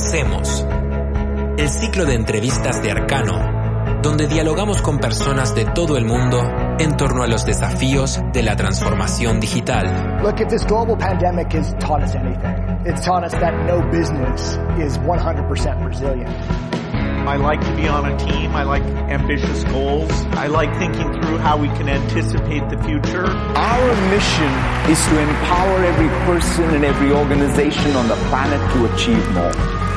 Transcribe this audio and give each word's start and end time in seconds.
Conversemos. 0.00 0.66
El 1.58 1.68
ciclo 1.68 2.06
de 2.06 2.14
entrevistas 2.14 2.82
de 2.82 2.90
Arcano, 2.90 4.00
donde 4.00 4.26
dialogamos 4.28 4.80
con 4.80 4.98
personas 4.98 5.54
de 5.54 5.66
todo 5.66 5.98
el 5.98 6.06
mundo 6.06 6.40
en 6.78 6.96
torno 6.96 7.22
a 7.22 7.26
los 7.26 7.44
desafíos 7.44 8.18
de 8.32 8.42
la 8.42 8.56
transformación 8.56 9.40
digital. 9.40 10.22
Look, 10.22 10.40
if 10.40 10.48
this 10.48 10.64
global 10.64 10.96
pandemic 10.96 11.52
has 11.52 11.74
taught 11.80 12.02
us 12.02 12.14
anything, 12.14 12.56
it's 12.86 13.04
taught 13.04 13.24
us 13.24 13.32
that 13.40 13.52
no 13.66 13.82
business 13.90 14.56
is 14.78 14.96
100% 15.00 15.84
resilient. 15.86 16.34
I 17.28 17.36
like 17.36 17.60
to 17.60 17.76
be 17.76 17.86
on 17.86 18.10
a 18.10 18.16
team. 18.16 18.56
I 18.56 18.62
like 18.62 18.82
ambitious 19.10 19.64
goals. 19.64 20.10
I 20.32 20.46
like 20.46 20.74
thinking 20.78 21.12
through 21.12 21.36
how 21.38 21.58
we 21.58 21.68
can 21.76 21.90
anticipate 21.90 22.66
the 22.70 22.82
future. 22.84 23.26
Our 23.26 23.94
mission 24.08 24.50
is 24.90 24.98
to 25.08 25.20
empower 25.20 25.84
every 25.84 26.08
person 26.24 26.74
and 26.74 26.86
every 26.86 27.12
organization 27.12 27.94
on 27.96 28.08
the 28.08 28.16
planet 28.30 28.60
to 28.72 28.94
achieve 28.94 29.30
more. 29.32 29.89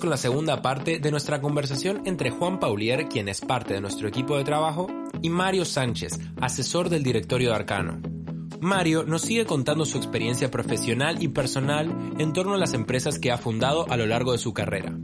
Con 0.00 0.10
la 0.10 0.16
segunda 0.16 0.62
parte 0.62 1.00
de 1.00 1.10
nuestra 1.10 1.40
conversación 1.40 2.02
entre 2.04 2.30
Juan 2.30 2.60
Paulier, 2.60 3.08
quien 3.08 3.28
es 3.28 3.40
parte 3.40 3.74
de 3.74 3.80
nuestro 3.80 4.06
equipo 4.08 4.36
de 4.38 4.44
trabajo, 4.44 4.86
y 5.22 5.28
Mario 5.28 5.64
Sánchez, 5.64 6.18
asesor 6.40 6.88
del 6.88 7.02
directorio 7.02 7.50
de 7.50 7.56
Arcano. 7.56 8.00
Mario 8.60 9.02
nos 9.04 9.22
sigue 9.22 9.44
contando 9.44 9.84
su 9.84 9.98
experiencia 9.98 10.50
profesional 10.52 11.20
y 11.22 11.28
personal 11.28 11.92
en 12.18 12.32
torno 12.32 12.54
a 12.54 12.58
las 12.58 12.74
empresas 12.74 13.18
que 13.18 13.32
ha 13.32 13.38
fundado 13.38 13.90
a 13.90 13.96
lo 13.96 14.06
largo 14.06 14.32
de 14.32 14.38
su 14.38 14.54
carrera. 14.54 14.96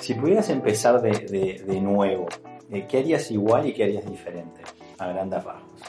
Si 0.00 0.14
pudieras 0.14 0.48
empezar 0.48 1.02
de, 1.02 1.10
de- 1.10 1.64
de 1.66 1.80
nuevo, 1.80 2.28
eh, 2.70 2.86
¿qué 2.88 2.98
harías 2.98 3.30
igual 3.32 3.66
y 3.66 3.74
qué 3.74 3.84
harías 3.84 4.08
diferente? 4.08 4.62
A 4.98 5.08
grandes 5.08 5.42
rasgos, 5.42 5.80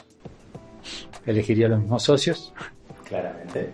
elegiría 1.26 1.68
los 1.68 1.80
mismos 1.80 2.02
socios. 2.02 2.52
claramente. 3.08 3.70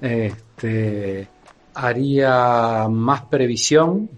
Este, 0.00 1.28
haría 1.74 2.86
más 2.88 3.22
previsión, 3.22 4.08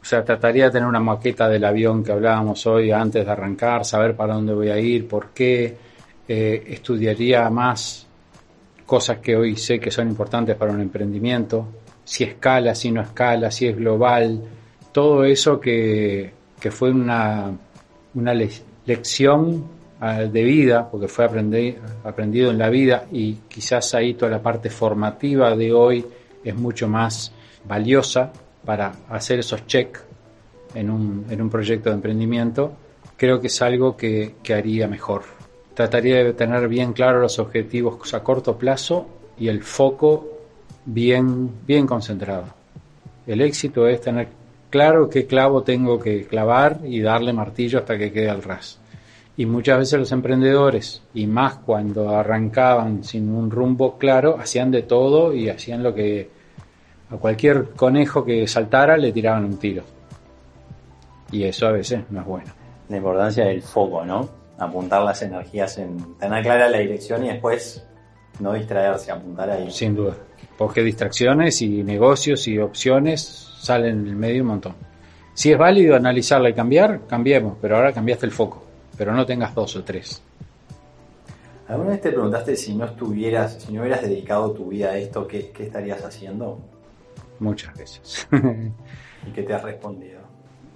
o 0.00 0.04
sea, 0.04 0.24
trataría 0.24 0.66
de 0.66 0.70
tener 0.72 0.88
una 0.88 1.00
maqueta 1.00 1.48
del 1.48 1.64
avión 1.64 2.04
que 2.04 2.12
hablábamos 2.12 2.66
hoy 2.66 2.90
antes 2.92 3.24
de 3.24 3.30
arrancar, 3.32 3.84
saber 3.84 4.14
para 4.14 4.34
dónde 4.34 4.52
voy 4.54 4.68
a 4.70 4.78
ir, 4.78 5.06
por 5.08 5.28
qué, 5.30 5.76
Eh, 6.26 6.72
estudiaría 6.72 7.50
más 7.50 8.06
cosas 8.86 9.18
que 9.18 9.36
hoy 9.36 9.56
sé 9.56 9.78
que 9.78 9.90
son 9.90 10.08
importantes 10.08 10.56
para 10.56 10.72
un 10.72 10.80
emprendimiento, 10.80 11.66
si 12.02 12.24
escala, 12.24 12.74
si 12.74 12.90
no 12.90 13.02
escala, 13.02 13.50
si 13.50 13.66
es 13.66 13.76
global, 13.76 14.40
todo 14.90 15.24
eso 15.24 15.60
que, 15.60 16.32
que 16.58 16.70
fue 16.70 16.90
una, 16.92 17.50
una 18.14 18.32
le- 18.32 18.48
lección 18.86 19.64
ah, 20.00 20.20
de 20.22 20.42
vida, 20.44 20.88
porque 20.90 21.08
fue 21.08 21.28
aprendi- 21.28 21.76
aprendido 22.04 22.50
en 22.50 22.56
la 22.56 22.70
vida 22.70 23.04
y 23.12 23.34
quizás 23.46 23.94
ahí 23.94 24.14
toda 24.14 24.30
la 24.30 24.40
parte 24.40 24.70
formativa 24.70 25.54
de 25.54 25.74
hoy 25.74 26.06
es 26.44 26.54
mucho 26.54 26.88
más 26.88 27.32
valiosa 27.66 28.32
para 28.64 28.92
hacer 29.08 29.38
esos 29.40 29.66
check 29.66 29.98
en 30.74 30.90
un, 30.90 31.26
en 31.30 31.40
un 31.40 31.50
proyecto 31.50 31.90
de 31.90 31.96
emprendimiento, 31.96 32.72
creo 33.16 33.40
que 33.40 33.46
es 33.46 33.62
algo 33.62 33.96
que, 33.96 34.36
que 34.42 34.54
haría 34.54 34.88
mejor. 34.88 35.22
Trataría 35.74 36.22
de 36.22 36.32
tener 36.32 36.68
bien 36.68 36.92
claros 36.92 37.22
los 37.22 37.38
objetivos 37.38 38.14
a 38.14 38.22
corto 38.22 38.56
plazo 38.56 39.06
y 39.38 39.48
el 39.48 39.62
foco 39.62 40.28
bien, 40.84 41.50
bien 41.66 41.86
concentrado. 41.86 42.46
El 43.26 43.40
éxito 43.40 43.86
es 43.88 44.00
tener 44.00 44.28
claro 44.70 45.08
qué 45.08 45.26
clavo 45.26 45.62
tengo 45.62 45.98
que 45.98 46.26
clavar 46.26 46.80
y 46.84 47.00
darle 47.00 47.32
martillo 47.32 47.78
hasta 47.78 47.96
que 47.96 48.12
quede 48.12 48.28
al 48.28 48.42
ras. 48.42 48.78
Y 49.36 49.46
muchas 49.46 49.78
veces 49.78 49.98
los 49.98 50.12
emprendedores, 50.12 51.02
y 51.12 51.26
más 51.26 51.56
cuando 51.56 52.10
arrancaban 52.10 53.02
sin 53.02 53.28
un 53.28 53.50
rumbo 53.50 53.98
claro, 53.98 54.36
hacían 54.38 54.70
de 54.70 54.82
todo 54.82 55.34
y 55.34 55.48
hacían 55.48 55.82
lo 55.82 55.92
que 55.92 56.28
a 57.14 57.18
cualquier 57.18 57.70
conejo 57.70 58.24
que 58.24 58.46
saltara 58.46 58.96
le 58.96 59.12
tiraban 59.12 59.44
un 59.44 59.58
tiro. 59.58 59.84
Y 61.30 61.44
eso 61.44 61.66
a 61.66 61.72
veces 61.72 62.02
no 62.10 62.20
es 62.20 62.26
bueno. 62.26 62.52
La 62.88 62.96
importancia 62.96 63.44
del 63.44 63.62
foco, 63.62 64.04
¿no? 64.04 64.28
Apuntar 64.58 65.02
las 65.02 65.22
energías 65.22 65.78
en 65.78 66.16
tener 66.18 66.42
clara 66.42 66.68
la 66.68 66.78
dirección 66.78 67.24
y 67.24 67.28
después 67.28 67.84
no 68.40 68.52
distraerse, 68.52 69.10
apuntar 69.10 69.50
ahí. 69.50 69.70
Sin 69.70 69.94
duda. 69.94 70.14
Porque 70.58 70.82
distracciones 70.82 71.62
y 71.62 71.82
negocios 71.82 72.46
y 72.46 72.58
opciones 72.58 73.22
salen 73.60 74.00
en 74.00 74.06
el 74.08 74.16
medio 74.16 74.42
un 74.42 74.48
montón. 74.48 74.74
Si 75.32 75.50
es 75.50 75.58
válido 75.58 75.96
analizarla 75.96 76.50
y 76.50 76.54
cambiar, 76.54 77.06
cambiemos, 77.08 77.56
pero 77.60 77.76
ahora 77.76 77.92
cambiaste 77.92 78.26
el 78.26 78.32
foco. 78.32 78.62
Pero 78.96 79.12
no 79.12 79.26
tengas 79.26 79.54
dos 79.54 79.74
o 79.74 79.82
tres. 79.82 80.22
¿Alguna 81.66 81.90
vez 81.90 82.02
te 82.02 82.10
preguntaste 82.10 82.54
si 82.56 82.74
no 82.74 82.84
estuvieras, 82.84 83.54
si 83.60 83.72
no 83.72 83.80
hubieras 83.80 84.02
dedicado 84.02 84.52
tu 84.52 84.68
vida 84.68 84.90
a 84.90 84.98
esto, 84.98 85.26
qué, 85.26 85.50
qué 85.50 85.64
estarías 85.64 86.04
haciendo? 86.04 86.60
Muchas 87.40 87.74
veces. 87.76 88.28
¿Y 89.26 89.30
qué 89.32 89.42
te 89.42 89.54
has 89.54 89.62
respondido? 89.62 90.24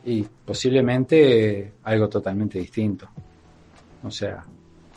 y 0.09 0.23
posiblemente 0.23 1.75
algo 1.85 2.09
totalmente 2.09 2.59
distinto. 2.59 3.09
O 4.03 4.11
sea, 4.11 4.43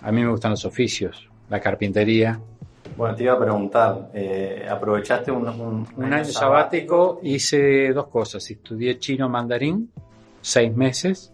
a 0.02 0.12
mí 0.12 0.22
me 0.24 0.30
gustan 0.30 0.52
los 0.52 0.64
oficios, 0.64 1.30
la 1.50 1.60
carpintería. 1.60 2.40
Bueno, 2.96 3.16
te 3.16 3.24
iba 3.24 3.34
a 3.34 3.40
preguntar, 3.40 4.10
eh, 4.14 4.66
¿aprovechaste 4.70 5.32
un, 5.32 5.48
un, 5.48 5.88
Un 5.98 6.14
año 6.14 6.26
sabático 6.26 7.20
hice 7.24 7.92
dos 7.92 8.08
cosas. 8.08 8.50
Estudié 8.50 9.00
chino 9.00 9.28
mandarín, 9.28 9.92
seis 10.42 10.74
meses, 10.74 11.34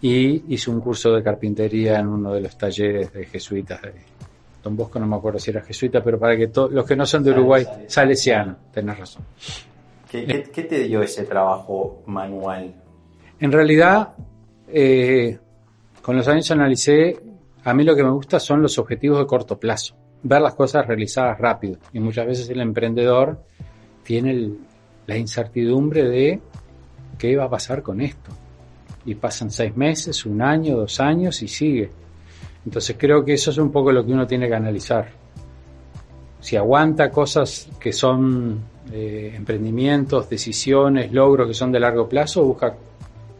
y 0.00 0.54
hice 0.54 0.70
un 0.70 0.80
curso 0.80 1.12
de 1.12 1.22
carpintería 1.22 1.98
en 1.98 2.06
uno 2.08 2.32
de 2.32 2.40
los 2.40 2.56
talleres 2.56 3.12
de 3.12 3.26
jesuitas 3.26 3.82
de 3.82 3.92
Don 4.62 4.76
Bosco, 4.76 4.98
no 4.98 5.06
me 5.06 5.16
acuerdo 5.16 5.38
si 5.38 5.50
era 5.50 5.62
jesuita, 5.62 6.02
pero 6.02 6.18
para 6.18 6.36
que 6.36 6.48
to- 6.48 6.68
los 6.68 6.84
que 6.84 6.96
no 6.96 7.06
son 7.06 7.22
de 7.22 7.30
Uruguay, 7.30 7.62
Salesiano. 7.64 7.88
salesiano, 7.90 8.56
tenés 8.72 8.98
razón. 8.98 9.22
¿Qué, 10.10 10.24
qué, 10.24 10.42
qué 10.44 10.62
te 10.64 10.80
dio 10.84 11.02
ese 11.02 11.24
trabajo 11.24 12.02
manual? 12.06 12.74
En 13.40 13.52
realidad, 13.52 14.14
eh, 14.66 15.38
con 16.02 16.16
los 16.16 16.26
años 16.28 16.50
analicé, 16.50 17.16
a 17.64 17.74
mí 17.74 17.84
lo 17.84 17.94
que 17.94 18.02
me 18.02 18.10
gusta 18.10 18.40
son 18.40 18.62
los 18.62 18.78
objetivos 18.78 19.18
de 19.18 19.26
corto 19.26 19.58
plazo, 19.58 19.94
ver 20.22 20.40
las 20.40 20.54
cosas 20.54 20.86
realizadas 20.86 21.38
rápido. 21.38 21.78
Y 21.92 22.00
muchas 22.00 22.26
veces 22.26 22.48
el 22.50 22.60
emprendedor 22.60 23.40
tiene 24.02 24.30
el- 24.32 24.58
la 25.06 25.16
incertidumbre 25.16 26.04
de 26.08 26.40
qué 27.16 27.36
va 27.36 27.44
a 27.44 27.50
pasar 27.50 27.82
con 27.82 28.00
esto. 28.00 28.30
Y 29.04 29.14
pasan 29.14 29.50
seis 29.50 29.76
meses, 29.76 30.26
un 30.26 30.42
año, 30.42 30.76
dos 30.76 30.98
años 31.00 31.42
y 31.42 31.48
sigue. 31.48 31.90
Entonces 32.64 32.96
creo 32.98 33.24
que 33.24 33.34
eso 33.34 33.50
es 33.50 33.58
un 33.58 33.70
poco 33.70 33.92
lo 33.92 34.04
que 34.04 34.12
uno 34.12 34.26
tiene 34.26 34.48
que 34.48 34.54
analizar. 34.54 35.08
Si 36.40 36.56
aguanta 36.56 37.10
cosas 37.10 37.68
que 37.80 37.92
son 37.92 38.60
eh, 38.92 39.32
emprendimientos, 39.34 40.28
decisiones, 40.28 41.12
logros 41.12 41.48
que 41.48 41.54
son 41.54 41.72
de 41.72 41.80
largo 41.80 42.08
plazo, 42.08 42.44
busca 42.44 42.74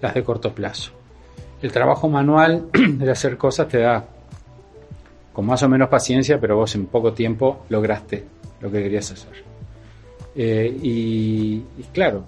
las 0.01 0.15
de 0.15 0.25
corto 0.25 0.53
plazo. 0.53 0.93
El 1.63 1.73
trabajo 1.73 2.09
manual 2.09 2.69
de 2.73 3.11
hacer 3.11 3.37
cosas 3.37 3.69
te 3.69 3.79
da 3.79 4.05
con 5.33 5.47
más 5.47 5.63
o 5.63 5.69
menos 5.69 5.89
paciencia, 5.89 6.41
pero 6.41 6.57
vos 6.57 6.75
en 6.75 6.87
poco 6.87 7.13
tiempo 7.13 7.65
lograste 7.69 8.25
lo 8.61 8.71
que 8.71 8.83
querías 8.83 9.11
hacer. 9.13 9.45
Eh, 10.35 10.77
y, 10.83 11.63
claro, 11.93 12.25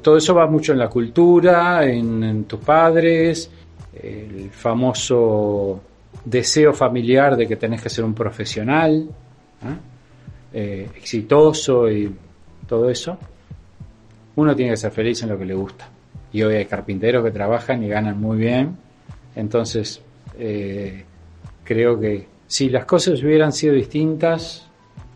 todo 0.00 0.16
eso 0.16 0.34
va 0.34 0.46
mucho 0.46 0.72
en 0.72 0.78
la 0.78 0.88
cultura, 0.88 1.84
en 1.84 2.44
tus 2.44 2.60
padres, 2.60 3.50
el 3.94 4.50
famoso 4.50 5.80
deseo 6.24 6.72
familiar 6.72 7.36
de 7.36 7.46
que 7.46 7.56
tenés 7.56 7.82
que 7.82 7.88
ser 7.88 8.04
un 8.04 8.14
profesional, 8.14 9.08
¿ah? 9.62 9.76
eh, 10.52 10.88
exitoso 10.96 11.90
y 11.90 12.14
todo 12.66 12.88
eso. 12.88 13.18
Uno 14.36 14.56
tiene 14.56 14.72
que 14.72 14.76
ser 14.76 14.92
feliz 14.92 15.22
en 15.22 15.30
lo 15.30 15.38
que 15.38 15.44
le 15.44 15.54
gusta. 15.54 15.88
Y 16.32 16.42
hoy 16.42 16.54
hay 16.54 16.64
carpinteros 16.64 17.22
que 17.24 17.30
trabajan 17.30 17.82
y 17.82 17.88
ganan 17.88 18.18
muy 18.18 18.38
bien. 18.38 18.76
Entonces, 19.34 20.00
eh, 20.38 21.04
creo 21.64 21.98
que 22.00 22.26
si 22.46 22.70
las 22.70 22.84
cosas 22.84 23.22
hubieran 23.22 23.52
sido 23.52 23.74
distintas, 23.74 24.66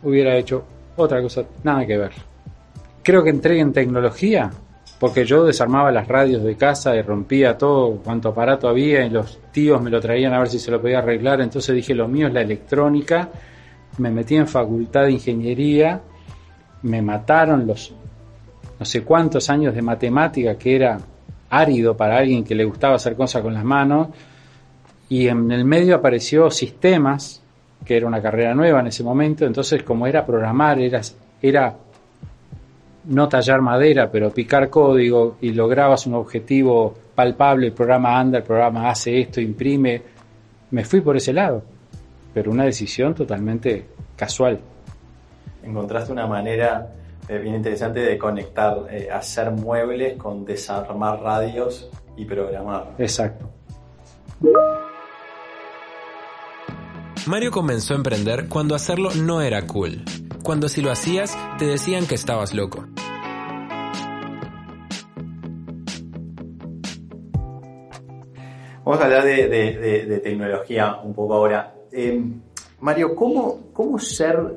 hubiera 0.02 0.36
hecho 0.36 0.64
otra 0.96 1.22
cosa, 1.22 1.44
nada 1.64 1.86
que 1.86 1.96
ver. 1.96 2.12
Creo 3.02 3.22
que 3.22 3.30
entré 3.30 3.60
en 3.60 3.72
tecnología, 3.72 4.50
porque 4.98 5.24
yo 5.24 5.44
desarmaba 5.44 5.92
las 5.92 6.08
radios 6.08 6.42
de 6.42 6.56
casa 6.56 6.96
y 6.96 7.02
rompía 7.02 7.58
todo 7.58 7.96
cuanto 8.02 8.30
aparato 8.30 8.68
había 8.68 9.04
y 9.04 9.10
los 9.10 9.38
tíos 9.52 9.82
me 9.82 9.90
lo 9.90 10.00
traían 10.00 10.32
a 10.32 10.38
ver 10.38 10.48
si 10.48 10.58
se 10.58 10.70
lo 10.70 10.80
podía 10.80 10.98
arreglar. 10.98 11.40
Entonces 11.40 11.74
dije, 11.74 11.94
lo 11.94 12.08
mío 12.08 12.28
es 12.28 12.32
la 12.32 12.40
electrónica. 12.40 13.28
Me 13.98 14.10
metí 14.10 14.36
en 14.36 14.48
facultad 14.48 15.04
de 15.04 15.12
ingeniería. 15.12 16.00
Me 16.82 17.02
mataron 17.02 17.66
los 17.66 17.92
no 18.78 18.84
sé 18.84 19.02
cuántos 19.02 19.48
años 19.50 19.74
de 19.74 19.82
matemática 19.82 20.56
que 20.56 20.76
era 20.76 20.98
árido 21.48 21.96
para 21.96 22.18
alguien 22.18 22.44
que 22.44 22.54
le 22.54 22.64
gustaba 22.64 22.96
hacer 22.96 23.16
cosas 23.16 23.42
con 23.42 23.54
las 23.54 23.64
manos. 23.64 24.08
Y 25.08 25.28
en 25.28 25.50
el 25.50 25.64
medio 25.64 25.94
apareció 25.94 26.50
sistemas, 26.50 27.42
que 27.84 27.96
era 27.96 28.06
una 28.06 28.20
carrera 28.20 28.54
nueva 28.54 28.80
en 28.80 28.88
ese 28.88 29.04
momento. 29.04 29.44
Entonces, 29.46 29.82
como 29.82 30.06
era 30.06 30.26
programar, 30.26 30.80
era, 30.80 31.00
era 31.40 31.76
no 33.06 33.28
tallar 33.28 33.60
madera, 33.60 34.10
pero 34.10 34.30
picar 34.30 34.68
código 34.68 35.36
y 35.40 35.52
lograbas 35.52 36.06
un 36.06 36.14
objetivo 36.14 36.94
palpable, 37.14 37.68
el 37.68 37.72
programa 37.72 38.18
anda, 38.18 38.38
el 38.38 38.44
programa 38.44 38.90
hace 38.90 39.20
esto, 39.20 39.40
imprime, 39.40 40.02
me 40.70 40.84
fui 40.84 41.00
por 41.00 41.16
ese 41.16 41.32
lado, 41.32 41.62
pero 42.34 42.50
una 42.50 42.64
decisión 42.64 43.14
totalmente 43.14 43.86
casual. 44.16 44.60
Encontraste 45.62 46.12
una 46.12 46.26
manera 46.26 46.92
eh, 47.28 47.38
bien 47.38 47.56
interesante 47.56 48.00
de 48.00 48.18
conectar, 48.18 48.86
eh, 48.90 49.08
hacer 49.10 49.50
muebles 49.50 50.16
con 50.16 50.44
desarmar 50.44 51.20
radios 51.20 51.90
y 52.16 52.24
programar. 52.24 52.94
Exacto. 52.98 53.50
Mario 57.26 57.50
comenzó 57.50 57.94
a 57.94 57.96
emprender 57.96 58.48
cuando 58.48 58.74
hacerlo 58.74 59.10
no 59.14 59.40
era 59.40 59.66
cool. 59.66 60.04
Cuando 60.46 60.68
si 60.68 60.80
lo 60.80 60.92
hacías, 60.92 61.36
te 61.58 61.66
decían 61.66 62.06
que 62.06 62.14
estabas 62.14 62.54
loco. 62.54 62.86
Vamos 68.84 69.00
a 69.00 69.04
hablar 69.06 69.24
de, 69.24 70.20
tecnología 70.22 71.00
un 71.02 71.14
poco 71.14 71.34
ahora. 71.34 71.74
Eh, 71.90 72.22
Mario, 72.78 73.16
¿cómo, 73.16 73.72
¿cómo 73.72 73.98
ser 73.98 74.56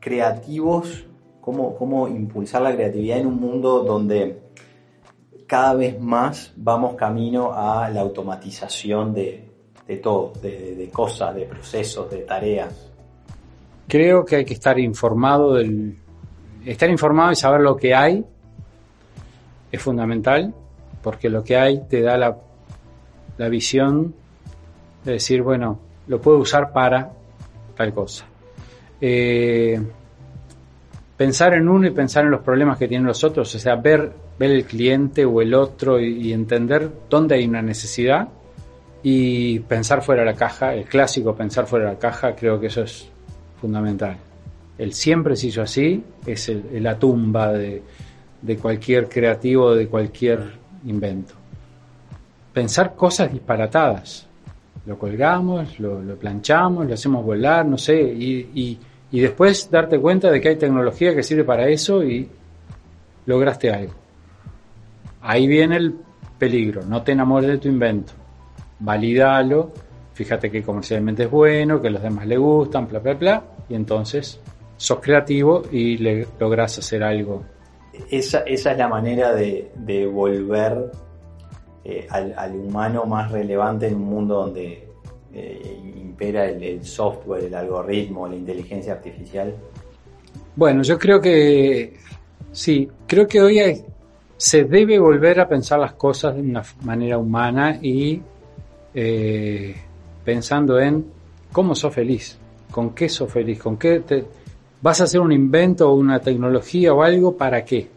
creativos, 0.00 1.04
cómo, 1.42 1.76
cómo 1.76 2.08
impulsar 2.08 2.62
la 2.62 2.74
creatividad 2.74 3.18
en 3.18 3.26
un 3.26 3.38
mundo 3.38 3.80
donde 3.80 4.44
cada 5.46 5.74
vez 5.74 6.00
más 6.00 6.54
vamos 6.56 6.94
camino 6.94 7.52
a 7.52 7.90
la 7.90 8.00
automatización 8.00 9.12
de, 9.12 9.46
todo, 10.02 10.32
de, 10.40 10.88
cosas, 10.90 11.34
de 11.34 11.44
procesos, 11.44 12.10
de 12.10 12.22
tareas? 12.22 12.93
Creo 13.88 14.24
que 14.24 14.36
hay 14.36 14.44
que 14.44 14.54
estar 14.54 14.78
informado 14.78 15.54
del... 15.54 15.98
Estar 16.64 16.88
informado 16.88 17.32
y 17.32 17.36
saber 17.36 17.60
lo 17.60 17.76
que 17.76 17.94
hay 17.94 18.24
es 19.70 19.82
fundamental, 19.82 20.54
porque 21.02 21.28
lo 21.28 21.44
que 21.44 21.56
hay 21.56 21.82
te 21.88 22.00
da 22.00 22.16
la 22.16 22.36
la 23.38 23.48
visión 23.48 24.14
de 25.04 25.12
decir, 25.12 25.42
bueno, 25.42 25.78
lo 26.06 26.20
puedo 26.20 26.38
usar 26.38 26.72
para 26.72 27.10
tal 27.76 27.92
cosa. 27.92 28.24
Eh, 29.00 29.80
pensar 31.16 31.54
en 31.54 31.68
uno 31.68 31.86
y 31.86 31.90
pensar 31.90 32.24
en 32.24 32.30
los 32.30 32.42
problemas 32.42 32.78
que 32.78 32.88
tienen 32.88 33.06
los 33.06 33.24
otros, 33.24 33.54
o 33.54 33.58
sea, 33.58 33.76
ver, 33.76 34.12
ver 34.38 34.50
el 34.50 34.64
cliente 34.64 35.24
o 35.24 35.40
el 35.40 35.52
otro 35.54 36.00
y, 36.00 36.32
entender 36.32 36.90
dónde 37.10 37.34
hay 37.36 37.46
una 37.46 37.62
necesidad 37.62 38.28
y 39.02 39.58
pensar 39.60 40.02
fuera 40.02 40.22
de 40.22 40.30
la 40.30 40.36
caja, 40.36 40.74
el 40.74 40.84
clásico 40.84 41.34
pensar 41.34 41.66
fuera 41.66 41.86
de 41.86 41.92
la 41.94 41.98
caja, 41.98 42.34
creo 42.34 42.58
que 42.58 42.68
eso 42.68 42.82
es 42.82 43.10
fundamental. 43.66 44.16
El 44.76 44.92
siempre 44.92 45.36
se 45.36 45.48
hizo 45.48 45.62
así, 45.62 46.02
es 46.26 46.50
la 46.72 46.98
tumba 46.98 47.52
de, 47.52 47.82
de 48.42 48.56
cualquier 48.56 49.08
creativo, 49.08 49.74
de 49.74 49.86
cualquier 49.88 50.40
invento 50.84 51.34
pensar 52.54 52.94
cosas 52.94 53.30
disparatadas. 53.30 54.26
Lo 54.86 54.98
colgamos, 54.98 55.78
lo, 55.80 56.00
planchamos, 56.16 56.86
lo 56.86 56.94
hacemos 56.94 57.24
volar, 57.24 57.66
no 57.66 57.76
sé, 57.76 58.00
y, 58.00 58.78
y, 59.10 59.20
después 59.20 59.70
darte 59.70 59.98
cuenta 59.98 60.30
de 60.30 60.40
que 60.40 60.48
hay 60.48 60.56
tecnología 60.56 61.14
que 61.14 61.22
sirve 61.22 61.44
para 61.44 61.68
eso 61.68 62.02
y 62.02 62.28
lograste 63.26 63.70
algo. 63.70 63.94
Ahí 65.22 65.46
viene 65.46 65.76
el 65.76 65.94
peligro, 66.38 66.82
no 66.84 67.02
te 67.02 67.12
enamores 67.12 67.48
de 67.48 67.58
tu 67.58 67.68
invento, 67.68 68.12
validalo, 68.80 69.72
fíjate 70.12 70.50
que 70.50 70.62
comercialmente 70.62 71.24
es 71.24 71.30
bueno, 71.30 71.80
que 71.80 71.88
a 71.88 71.90
los 71.92 72.02
demás 72.02 72.26
le 72.26 72.36
gustan, 72.36 72.86
bla, 72.88 72.98
bla, 72.98 73.14
bla, 73.14 73.42
y 73.68 73.74
entonces 73.74 74.40
sos 74.76 75.00
creativo 75.00 75.62
y 75.70 75.98
le 75.98 76.26
logras 76.38 76.78
hacer 76.78 77.02
algo. 77.02 77.42
Esa, 78.10 78.40
esa 78.40 78.72
es 78.72 78.78
la 78.78 78.88
manera 78.88 79.32
de, 79.34 79.70
de 79.76 80.06
volver 80.06 80.90
eh, 81.86 82.06
al, 82.08 82.56
humano 82.56 83.04
más 83.04 83.30
relevante 83.30 83.88
en 83.88 83.96
un 83.96 84.04
mundo 84.04 84.36
donde 84.36 84.88
eh, 85.34 85.80
impera 85.96 86.46
el, 86.46 86.82
software, 86.82 87.44
el 87.44 87.54
algoritmo, 87.54 88.26
la 88.26 88.36
inteligencia 88.36 88.94
artificial? 88.94 89.54
Bueno, 90.56 90.82
yo 90.82 90.98
creo 90.98 91.20
que 91.20 91.92
sí, 92.52 92.88
creo 93.06 93.28
que 93.28 93.42
hoy 93.42 93.84
se 94.38 94.64
debe 94.64 94.98
volver 94.98 95.40
a 95.40 95.46
pensar 95.46 95.78
las 95.78 95.92
cosas 95.92 96.34
de 96.36 96.40
una 96.40 96.62
manera 96.84 97.18
humana 97.18 97.78
y 97.82 98.22
eh, 98.94 99.74
pensando 100.24 100.80
en 100.80 101.04
cómo 101.52 101.74
sos 101.74 101.92
feliz, 101.92 102.38
con 102.74 102.90
qué 102.90 103.08
sos 103.08 103.30
feliz, 103.30 103.62
con 103.62 103.76
qué 103.76 104.00
te, 104.00 104.24
vas 104.82 105.00
a 105.00 105.04
hacer 105.04 105.20
un 105.20 105.30
invento 105.30 105.88
o 105.88 105.94
una 105.94 106.18
tecnología 106.18 106.92
o 106.92 107.04
algo, 107.04 107.36
¿para 107.36 107.64
qué? 107.64 107.88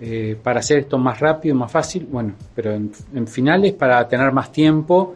Eh, 0.00 0.36
para 0.42 0.58
hacer 0.58 0.78
esto 0.78 0.98
más 0.98 1.20
rápido, 1.20 1.54
más 1.54 1.70
fácil, 1.70 2.08
bueno, 2.10 2.34
pero 2.56 2.72
en, 2.72 2.92
finales 3.28 3.72
para 3.74 4.08
tener 4.08 4.32
más 4.32 4.50
tiempo, 4.50 5.14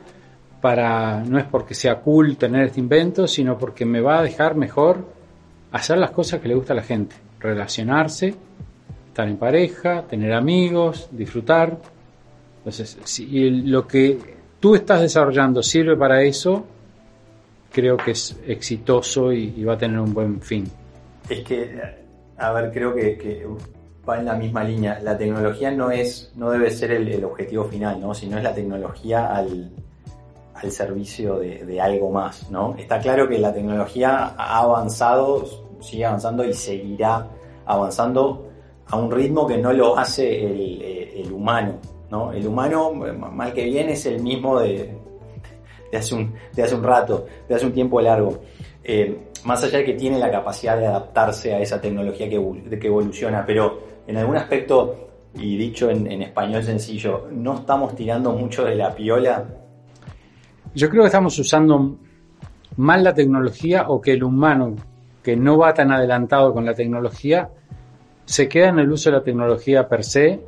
para 0.61 1.25
no 1.25 1.41
es 1.41 1.45
porque 1.47 1.75
sea 1.75 1.97
cool 1.97 2.37
tener 2.37 2.67
este 2.67 2.79
invento, 2.79 3.27
sino 3.27 3.59
porque 3.59 3.85
me 3.85 4.01
va 4.01 4.21
a 4.21 4.23
dejar 4.23 4.55
mejor 4.55 5.05
hacer 5.73 5.99
las 5.99 6.13
cosas 6.13 6.41
que 6.41 6.47
le 6.47 6.55
gusta 6.55 6.73
a 6.73 6.77
la 6.77 6.85
gente, 6.85 7.17
relacionarse, 7.41 8.33
estar 9.09 9.27
en 9.27 9.39
pareja, 9.39 10.03
tener 10.03 10.33
amigos, 10.33 11.09
disfrutar. 11.11 11.77
Entonces, 12.59 12.97
si 13.03 13.51
lo 13.51 13.89
que 13.89 14.37
tú 14.61 14.77
estás 14.77 15.01
desarrollando 15.01 15.65
sirve 15.65 15.97
para 15.97 16.23
eso, 16.23 16.65
creo 17.77 17.99
que 17.99 18.13
es 18.13 18.35
exitoso 18.47 19.31
y, 19.33 19.63
va 19.63 19.75
a 19.75 19.79
tener 19.79 20.01
un 20.01 20.15
buen 20.15 20.41
fin. 20.41 20.65
Es 21.29 21.45
que, 21.45 21.79
a 22.39 22.51
ver, 22.53 22.73
creo 22.73 22.95
que 22.95 23.47
va 24.09 24.19
en 24.19 24.25
la 24.25 24.35
misma 24.35 24.65
línea. 24.65 24.99
La 25.03 25.19
tecnología 25.19 25.71
no 25.71 25.91
es, 25.91 26.33
no 26.37 26.51
debe 26.51 26.71
ser 26.71 26.93
el, 26.93 27.23
objetivo 27.23 27.65
final, 27.65 28.01
¿no? 28.01 28.15
Sino 28.15 28.39
es 28.39 28.45
la 28.45 28.55
tecnología 28.55 29.27
al, 29.27 29.71
al 30.55 30.73
servicio 30.73 31.39
de, 31.39 31.79
algo 31.79 32.11
más, 32.11 32.51
¿no? 32.51 32.75
Está 32.79 32.99
claro 32.99 33.29
que 33.29 33.39
la 33.39 33.53
tecnología 33.53 34.35
ha 34.39 34.61
avanzado, 34.61 35.45
sigue 35.81 36.07
avanzando 36.07 36.47
y 36.47 36.55
seguirá 36.55 37.29
avanzando 37.67 38.49
a 38.87 38.97
un 38.97 39.11
ritmo 39.11 39.47
que 39.47 39.59
no 39.59 39.75
lo 39.75 39.99
hace 39.99 41.21
el, 41.21 41.31
humano, 41.31 41.75
¿no? 42.11 42.33
El 42.33 42.47
humano, 42.47 42.95
mal 42.95 43.53
que 43.53 43.65
bien, 43.65 43.91
es 43.91 44.07
el 44.07 44.23
mismo 44.23 44.61
de, 44.61 44.97
de, 45.91 45.99
hace, 45.99 46.15
un, 46.15 46.35
de 46.55 46.63
hace 46.63 46.75
un 46.75 46.83
rato, 46.83 47.27
de 47.49 47.55
hace 47.55 47.67
un 47.67 47.73
tiempo 47.73 48.01
largo. 48.01 48.41
Eh, 48.83 49.31
más 49.45 49.63
allá 49.63 49.79
de 49.79 49.85
que 49.85 49.95
tiene 49.95 50.19
la 50.19 50.31
capacidad 50.31 50.77
de 50.77 50.87
adaptarse 50.87 51.55
a 51.55 51.61
esa 51.61 51.81
tecnología 51.81 52.29
que, 52.29 52.79
que 52.79 52.87
evoluciona, 52.87 53.45
pero 53.47 53.81
en 54.07 54.17
algún 54.17 54.37
aspecto, 54.37 55.09
y 55.35 55.57
dicho 55.57 55.91
en, 55.91 56.23
español 56.23 56.63
sencillo, 56.63 57.29
¿no 57.31 57.55
estamos 57.57 57.95
tirando 57.95 58.33
mucho 58.33 58.65
de 58.65 58.75
la 58.75 58.95
piola? 58.95 59.45
Yo 60.75 60.89
creo 60.89 61.03
que 61.03 61.07
estamos 61.07 61.39
usando 61.39 61.97
mal 62.77 63.05
la 63.05 63.15
tecnología 63.15 63.89
o 63.89 64.01
que 64.01 64.13
el 64.13 64.25
humano 64.25 64.77
que 65.23 65.37
no 65.37 65.59
va 65.59 65.75
tan 65.75 65.91
adelantado 65.93 66.53
con 66.53 66.65
la 66.65 66.75
tecnología 66.75 67.51
se 68.25 68.49
queda 68.49 68.69
en 68.69 68.79
el 68.79 68.91
uso 68.91 69.11
de 69.11 69.17
la 69.17 69.23
tecnología 69.23 69.89
per 69.89 70.05
se 70.05 70.41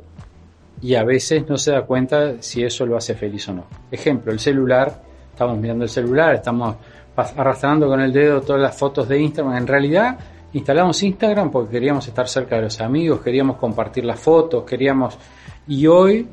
y 0.81 0.95
a 0.95 1.03
veces 1.03 1.47
no 1.49 1.57
se 1.57 1.71
da 1.71 1.81
cuenta 1.83 2.41
si 2.41 2.63
eso 2.63 2.85
lo 2.85 2.95
hace 2.95 3.15
feliz 3.15 3.47
o 3.49 3.53
no. 3.53 3.65
Ejemplo, 3.91 4.31
el 4.31 4.39
celular, 4.39 5.01
estamos 5.39 5.57
mirando 5.57 5.85
el 5.85 5.89
celular, 5.89 6.35
estamos 6.35 6.75
arrastrando 7.15 7.87
con 7.87 8.01
el 8.01 8.11
dedo 8.11 8.41
todas 8.41 8.61
las 8.61 8.77
fotos 8.77 9.07
de 9.07 9.21
Instagram. 9.21 9.55
En 9.55 9.67
realidad, 9.67 10.19
instalamos 10.51 11.01
Instagram 11.01 11.49
porque 11.49 11.71
queríamos 11.71 12.05
estar 12.05 12.27
cerca 12.27 12.57
de 12.57 12.63
los 12.63 12.81
amigos, 12.81 13.21
queríamos 13.21 13.55
compartir 13.55 14.03
las 14.03 14.19
fotos, 14.19 14.65
queríamos... 14.65 15.17
Y 15.65 15.87
hoy 15.87 16.27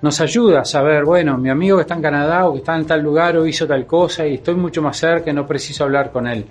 nos 0.00 0.20
ayuda 0.20 0.62
a 0.62 0.64
saber, 0.64 1.04
bueno, 1.04 1.38
mi 1.38 1.48
amigo 1.48 1.76
que 1.76 1.82
está 1.82 1.94
en 1.94 2.02
Canadá 2.02 2.48
o 2.48 2.54
que 2.54 2.58
está 2.58 2.74
en 2.74 2.86
tal 2.86 3.00
lugar 3.00 3.36
o 3.36 3.46
hizo 3.46 3.68
tal 3.68 3.86
cosa 3.86 4.26
y 4.26 4.34
estoy 4.34 4.56
mucho 4.56 4.82
más 4.82 4.96
cerca 4.96 5.30
y 5.30 5.32
no 5.32 5.46
preciso 5.46 5.84
hablar 5.84 6.10
con 6.10 6.26
él. 6.26 6.44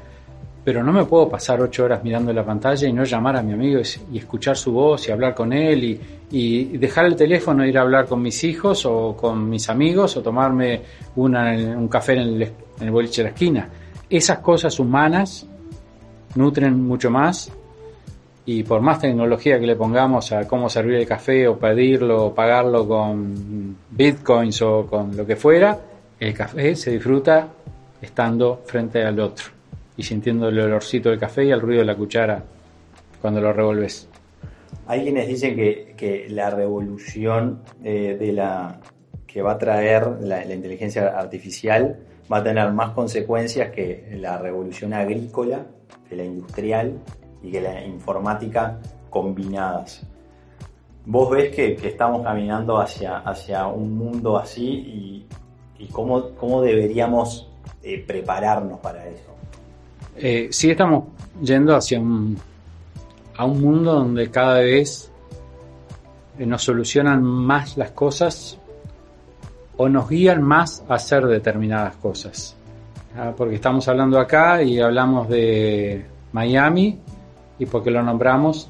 Pero 0.63 0.83
no 0.83 0.93
me 0.93 1.05
puedo 1.05 1.27
pasar 1.27 1.59
ocho 1.61 1.85
horas 1.85 2.03
mirando 2.03 2.31
la 2.31 2.45
pantalla 2.45 2.87
y 2.87 2.93
no 2.93 3.03
llamar 3.03 3.37
a 3.37 3.41
mi 3.41 3.53
amigo 3.53 3.81
y 4.11 4.17
escuchar 4.17 4.55
su 4.55 4.71
voz 4.71 5.07
y 5.07 5.11
hablar 5.11 5.33
con 5.33 5.51
él 5.53 5.83
y, 5.83 5.99
y 6.31 6.77
dejar 6.77 7.05
el 7.05 7.15
teléfono 7.15 7.63
e 7.63 7.69
ir 7.69 7.77
a 7.77 7.81
hablar 7.81 8.05
con 8.05 8.21
mis 8.21 8.43
hijos 8.43 8.85
o 8.85 9.15
con 9.17 9.49
mis 9.49 9.69
amigos 9.69 10.15
o 10.17 10.21
tomarme 10.21 10.81
una, 11.15 11.51
un 11.53 11.87
café 11.87 12.13
en 12.13 12.19
el, 12.19 12.41
en 12.43 12.51
el 12.79 12.91
boliche 12.91 13.23
de 13.23 13.29
la 13.29 13.33
esquina. 13.33 13.69
Esas 14.07 14.39
cosas 14.39 14.79
humanas 14.79 15.47
nutren 16.35 16.83
mucho 16.83 17.09
más 17.09 17.51
y 18.45 18.63
por 18.63 18.81
más 18.81 18.99
tecnología 18.99 19.59
que 19.59 19.65
le 19.65 19.75
pongamos 19.75 20.31
a 20.31 20.47
cómo 20.47 20.69
servir 20.69 20.95
el 20.95 21.07
café 21.07 21.47
o 21.47 21.57
pedirlo 21.57 22.25
o 22.27 22.35
pagarlo 22.35 22.87
con 22.87 23.75
bitcoins 23.89 24.61
o 24.61 24.85
con 24.85 25.15
lo 25.17 25.25
que 25.25 25.35
fuera, 25.35 25.77
el 26.19 26.33
café 26.33 26.75
se 26.75 26.91
disfruta 26.91 27.47
estando 28.01 28.61
frente 28.65 29.03
al 29.03 29.19
otro 29.19 29.60
y 29.97 30.03
sintiendo 30.03 30.49
el 30.49 30.59
olorcito 30.59 31.09
del 31.09 31.19
café 31.19 31.45
y 31.45 31.51
el 31.51 31.61
ruido 31.61 31.81
de 31.81 31.85
la 31.85 31.95
cuchara 31.95 32.43
cuando 33.21 33.41
lo 33.41 33.53
revolves. 33.53 34.07
Hay 34.87 35.03
quienes 35.03 35.27
dicen 35.27 35.55
que, 35.55 35.93
que 35.95 36.27
la 36.29 36.49
revolución 36.49 37.61
eh, 37.83 38.17
de 38.19 38.33
la 38.33 38.79
que 39.31 39.41
va 39.41 39.53
a 39.53 39.57
traer 39.57 40.17
la, 40.21 40.43
inteligencia 40.43 41.07
artificial 41.17 41.97
va 42.31 42.37
a 42.37 42.43
tener 42.43 42.71
más 42.73 42.91
consecuencias 42.91 43.71
que 43.71 44.17
la 44.19 44.37
revolución 44.37 44.93
agrícola, 44.93 45.65
que 46.09 46.15
la 46.17 46.23
industrial 46.23 46.99
y 47.41 47.51
que 47.51 47.61
la 47.61 47.83
informática 47.85 48.79
combinadas. 49.09 50.05
¿Vos 51.05 51.31
ves 51.31 51.55
que, 51.55 51.75
que 51.75 51.87
estamos 51.87 52.23
caminando 52.23 52.79
hacia, 52.79 53.19
hacia 53.19 53.67
un 53.67 53.97
mundo 53.97 54.37
así 54.37 54.67
y, 54.67 55.27
y 55.79 55.87
cómo, 55.87 56.31
cómo 56.35 56.61
deberíamos 56.61 57.49
eh, 57.81 58.03
prepararnos 58.05 58.79
para 58.79 59.07
eso? 59.07 59.31
Eh, 60.15 60.49
sí 60.51 60.71
estamos 60.71 61.05
yendo 61.41 61.75
hacia 61.75 61.99
un, 61.99 62.37
a 63.35 63.45
un 63.45 63.61
mundo 63.61 63.93
donde 63.93 64.29
cada 64.29 64.59
vez 64.59 65.11
eh, 66.37 66.45
nos 66.45 66.63
solucionan 66.63 67.23
más 67.23 67.77
las 67.77 67.91
cosas 67.91 68.57
o 69.77 69.89
nos 69.89 70.09
guían 70.09 70.43
más 70.43 70.83
a 70.87 70.95
hacer 70.95 71.25
determinadas 71.25 71.95
cosas. 71.95 72.55
Ah, 73.17 73.33
Porque 73.35 73.55
estamos 73.55 73.87
hablando 73.87 74.19
acá 74.19 74.61
y 74.61 74.79
hablamos 74.79 75.27
de 75.27 76.05
Miami 76.31 76.99
y 77.59 77.65
porque 77.65 77.91
lo 77.91 78.01
nombramos, 78.01 78.69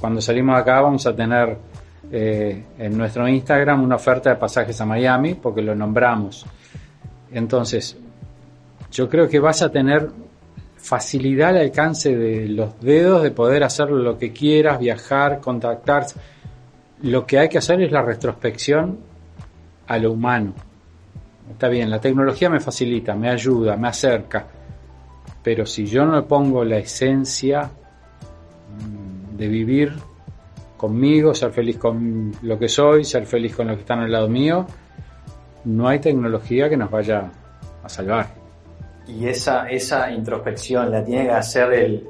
cuando 0.00 0.20
salimos 0.20 0.58
acá 0.58 0.80
vamos 0.80 1.06
a 1.06 1.14
tener 1.14 1.58
eh, 2.10 2.64
en 2.78 2.96
nuestro 2.96 3.26
Instagram 3.26 3.82
una 3.82 3.96
oferta 3.96 4.30
de 4.30 4.36
pasajes 4.36 4.80
a 4.80 4.86
Miami 4.86 5.34
porque 5.34 5.62
lo 5.62 5.74
nombramos. 5.74 6.46
Entonces, 7.32 7.96
yo 8.92 9.08
creo 9.08 9.28
que 9.28 9.40
vas 9.40 9.62
a 9.62 9.70
tener 9.70 10.10
facilidad 10.86 11.48
al 11.48 11.58
alcance 11.58 12.16
de 12.16 12.48
los 12.48 12.80
dedos 12.80 13.24
de 13.24 13.32
poder 13.32 13.64
hacer 13.64 13.90
lo 13.90 14.16
que 14.16 14.32
quieras, 14.32 14.78
viajar, 14.78 15.40
contactar. 15.40 16.06
Lo 17.02 17.26
que 17.26 17.40
hay 17.40 17.48
que 17.48 17.58
hacer 17.58 17.82
es 17.82 17.90
la 17.90 18.02
retrospección 18.02 18.96
a 19.88 19.98
lo 19.98 20.12
humano. 20.12 20.54
Está 21.50 21.68
bien, 21.68 21.90
la 21.90 22.00
tecnología 22.00 22.48
me 22.48 22.60
facilita, 22.60 23.16
me 23.16 23.28
ayuda, 23.28 23.76
me 23.76 23.88
acerca, 23.88 24.46
pero 25.42 25.66
si 25.66 25.86
yo 25.86 26.04
no 26.06 26.24
pongo 26.24 26.64
la 26.64 26.78
esencia 26.78 27.64
mm, 27.64 29.36
de 29.36 29.48
vivir 29.48 29.92
conmigo, 30.76 31.34
ser 31.34 31.50
feliz 31.50 31.78
con 31.78 32.32
lo 32.42 32.56
que 32.58 32.68
soy, 32.68 33.04
ser 33.04 33.26
feliz 33.26 33.56
con 33.56 33.66
los 33.66 33.76
que 33.76 33.80
están 33.80 34.00
al 34.00 34.12
lado 34.12 34.28
mío, 34.28 34.66
no 35.64 35.88
hay 35.88 35.98
tecnología 35.98 36.68
que 36.68 36.76
nos 36.76 36.92
vaya 36.92 37.28
a 37.82 37.88
salvar. 37.88 38.45
Y 39.08 39.28
esa, 39.28 39.68
esa 39.68 40.10
introspección 40.10 40.90
la 40.90 41.04
tiene 41.04 41.24
que 41.24 41.32
hacer 41.32 41.72
el... 41.72 42.08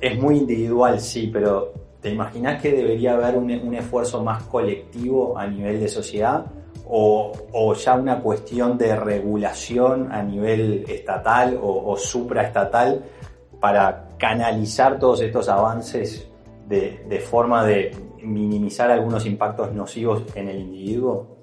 Es 0.00 0.18
muy 0.18 0.38
individual, 0.38 1.00
sí, 1.00 1.30
pero 1.32 1.72
¿te 2.00 2.10
imaginas 2.10 2.60
que 2.60 2.72
debería 2.72 3.14
haber 3.14 3.36
un, 3.36 3.50
un 3.50 3.74
esfuerzo 3.74 4.22
más 4.22 4.42
colectivo 4.44 5.38
a 5.38 5.46
nivel 5.46 5.80
de 5.80 5.88
sociedad? 5.88 6.46
O, 6.88 7.32
o, 7.52 7.74
ya 7.74 7.94
una 7.94 8.20
cuestión 8.20 8.76
de 8.76 8.96
regulación 8.96 10.10
a 10.12 10.22
nivel 10.22 10.84
estatal 10.88 11.58
o, 11.62 11.92
o 11.92 11.96
supraestatal 11.96 13.02
para 13.60 14.08
canalizar 14.18 14.98
todos 14.98 15.20
estos 15.20 15.48
avances 15.48 16.28
de, 16.68 17.04
de, 17.08 17.20
forma 17.20 17.64
de 17.64 17.92
minimizar 18.20 18.90
algunos 18.90 19.24
impactos 19.24 19.72
nocivos 19.72 20.24
en 20.34 20.48
el 20.48 20.58
individuo? 20.58 21.38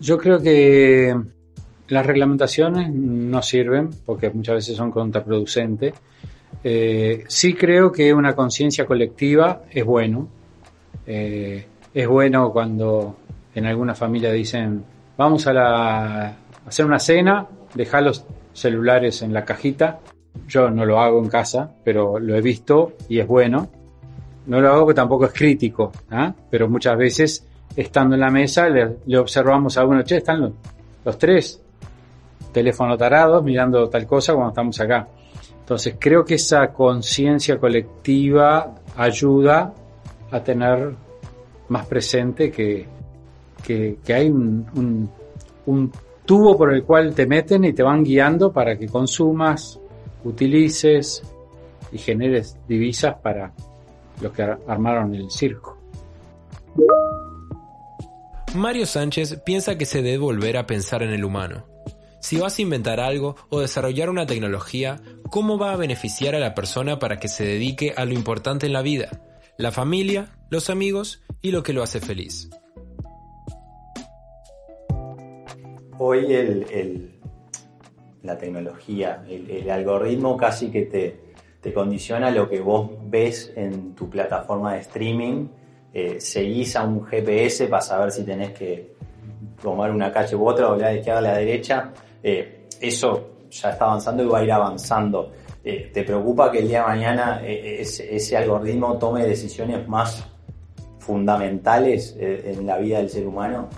Yo 0.00 0.18
creo 0.18 0.40
que 0.40 1.16
las 1.88 2.06
reglamentaciones 2.06 2.92
no 2.92 3.42
sirven 3.42 3.90
porque 4.04 4.30
muchas 4.30 4.56
veces 4.56 4.76
son 4.76 4.90
contraproducentes. 4.90 5.94
Eh, 6.62 7.24
sí 7.28 7.54
creo 7.54 7.92
que 7.92 8.12
una 8.12 8.34
conciencia 8.34 8.86
colectiva 8.86 9.62
es 9.70 9.84
bueno. 9.84 10.28
Eh, 11.06 11.64
es 11.94 12.06
bueno 12.06 12.52
cuando 12.52 13.16
en 13.54 13.66
alguna 13.66 13.94
familia 13.94 14.32
dicen 14.32 14.84
vamos 15.16 15.46
a, 15.46 15.52
la, 15.52 16.36
hacer 16.66 16.84
una 16.84 16.98
cena, 16.98 17.46
dejar 17.74 18.02
los 18.02 18.24
celulares 18.52 19.22
en 19.22 19.32
la 19.32 19.44
cajita. 19.44 20.00
Yo 20.46 20.70
no 20.70 20.84
lo 20.84 21.00
hago 21.00 21.18
en 21.18 21.28
casa, 21.28 21.74
pero 21.84 22.18
lo 22.18 22.36
he 22.36 22.40
visto 22.40 22.92
y 23.08 23.18
es 23.18 23.26
bueno. 23.26 23.70
No 24.46 24.60
lo 24.60 24.68
hago 24.68 24.80
porque 24.82 24.96
tampoco 24.96 25.26
es 25.26 25.32
crítico, 25.32 25.92
¿ah? 26.10 26.34
pero 26.50 26.68
muchas 26.68 26.96
veces 26.96 27.46
estando 27.76 28.14
en 28.14 28.20
la 28.20 28.30
mesa 28.30 28.68
le, 28.68 29.18
observamos 29.18 29.76
a 29.76 29.84
uno, 29.84 30.02
che, 30.02 30.16
están 30.16 30.54
los 31.04 31.18
tres 31.18 31.62
teléfono 32.52 32.96
tarados 32.96 33.42
mirando 33.42 33.88
tal 33.88 34.06
cosa 34.06 34.34
cuando 34.34 34.50
estamos 34.50 34.80
acá. 34.80 35.08
Entonces 35.60 35.96
creo 35.98 36.24
que 36.24 36.34
esa 36.34 36.72
conciencia 36.72 37.58
colectiva 37.58 38.74
ayuda 38.96 39.72
a 40.30 40.40
tener 40.42 40.94
más 41.68 41.86
presente 41.86 42.50
que, 42.50 42.86
que, 43.62 43.98
hay 44.14 44.30
un, 44.30 44.66
un, 44.74 45.10
un, 45.66 45.92
tubo 46.24 46.56
por 46.56 46.72
el 46.72 46.84
cual 46.84 47.14
te 47.14 47.26
meten 47.26 47.64
y 47.64 47.72
te 47.72 47.82
van 47.82 48.02
guiando 48.02 48.52
para 48.52 48.78
que 48.78 48.86
consumas, 48.86 49.78
utilices 50.24 51.22
y 51.92 51.98
generes 51.98 52.56
divisas 52.66 53.16
para 53.16 53.52
los 54.20 54.32
que 54.32 54.42
armaron 54.42 55.14
el 55.14 55.30
circo. 55.30 55.76
Mario 58.54 58.86
Sánchez 58.86 59.40
piensa 59.44 59.76
que 59.76 59.84
se 59.84 60.02
debe 60.02 60.18
volver 60.18 60.56
a 60.56 60.66
pensar 60.66 61.02
en 61.02 61.10
el 61.10 61.24
humano. 61.24 61.64
Si 62.28 62.36
vas 62.36 62.58
a 62.58 62.60
inventar 62.60 63.00
algo 63.00 63.36
o 63.48 63.60
desarrollar 63.60 64.10
una 64.10 64.26
tecnología, 64.26 65.00
¿cómo 65.30 65.56
va 65.56 65.72
a 65.72 65.76
beneficiar 65.76 66.34
a 66.34 66.38
la 66.38 66.54
persona 66.54 66.98
para 66.98 67.18
que 67.18 67.26
se 67.26 67.42
dedique 67.42 67.94
a 67.96 68.04
lo 68.04 68.12
importante 68.12 68.66
en 68.66 68.74
la 68.74 68.82
vida? 68.82 69.08
La 69.56 69.72
familia, 69.72 70.36
los 70.50 70.68
amigos 70.68 71.22
y 71.40 71.52
lo 71.52 71.62
que 71.62 71.72
lo 71.72 71.82
hace 71.82 72.00
feliz. 72.00 72.50
Hoy 75.96 76.26
la 78.22 78.36
tecnología, 78.36 79.24
el, 79.26 79.70
algoritmo 79.70 80.36
casi 80.36 80.70
que 80.70 80.82
te, 80.82 81.20
te, 81.62 81.72
condiciona 81.72 82.30
lo 82.30 82.46
que 82.46 82.60
vos 82.60 82.90
ves 83.06 83.54
en 83.56 83.94
tu 83.94 84.10
plataforma 84.10 84.74
de 84.74 84.80
streaming. 84.80 85.48
Eh, 85.94 86.20
seguís 86.20 86.76
a 86.76 86.84
un 86.84 87.06
GPS 87.06 87.68
para 87.68 87.80
saber 87.80 88.12
si 88.12 88.22
tenés 88.24 88.50
que 88.50 88.92
tomar 89.62 89.90
una 89.90 90.12
calle 90.12 90.36
u 90.36 90.46
otra, 90.46 90.70
o 90.70 90.76
la 90.76 90.88
de 90.88 90.98
izquierda 90.98 91.20
a 91.20 91.22
la 91.22 91.38
derecha. 91.38 91.90
Eh, 92.22 92.66
eso 92.80 93.30
ya 93.50 93.70
está 93.70 93.86
avanzando 93.86 94.22
y 94.22 94.26
va 94.26 94.38
a 94.38 94.44
ir 94.44 94.52
avanzando. 94.52 95.32
Eh, 95.64 95.90
¿Te 95.92 96.02
preocupa 96.02 96.50
que 96.50 96.58
el 96.60 96.68
día 96.68 96.80
de 96.80 96.86
mañana 96.86 97.40
eh, 97.42 97.80
ese, 97.80 98.36
algoritmo 98.36 98.96
tome 98.98 99.26
decisiones 99.26 99.86
más 99.88 100.24
fundamentales 100.98 102.16
en 102.18 102.66
la 102.66 102.76
vida 102.78 102.98
del 102.98 103.08
ser 103.08 103.26
humano? 103.26 103.68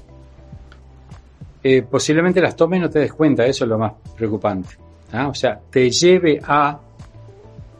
posiblemente 1.90 2.40
las 2.40 2.56
tome 2.56 2.78
y 2.78 2.80
no 2.80 2.88
te 2.88 3.00
des 3.00 3.12
cuenta, 3.12 3.44
eso 3.44 3.64
es 3.64 3.68
lo 3.68 3.78
más 3.78 3.92
preocupante. 4.16 4.70
¿ah? 5.12 5.28
O 5.28 5.34
sea, 5.34 5.60
te 5.70 5.90
lleve 5.90 6.40
a... 6.42 6.80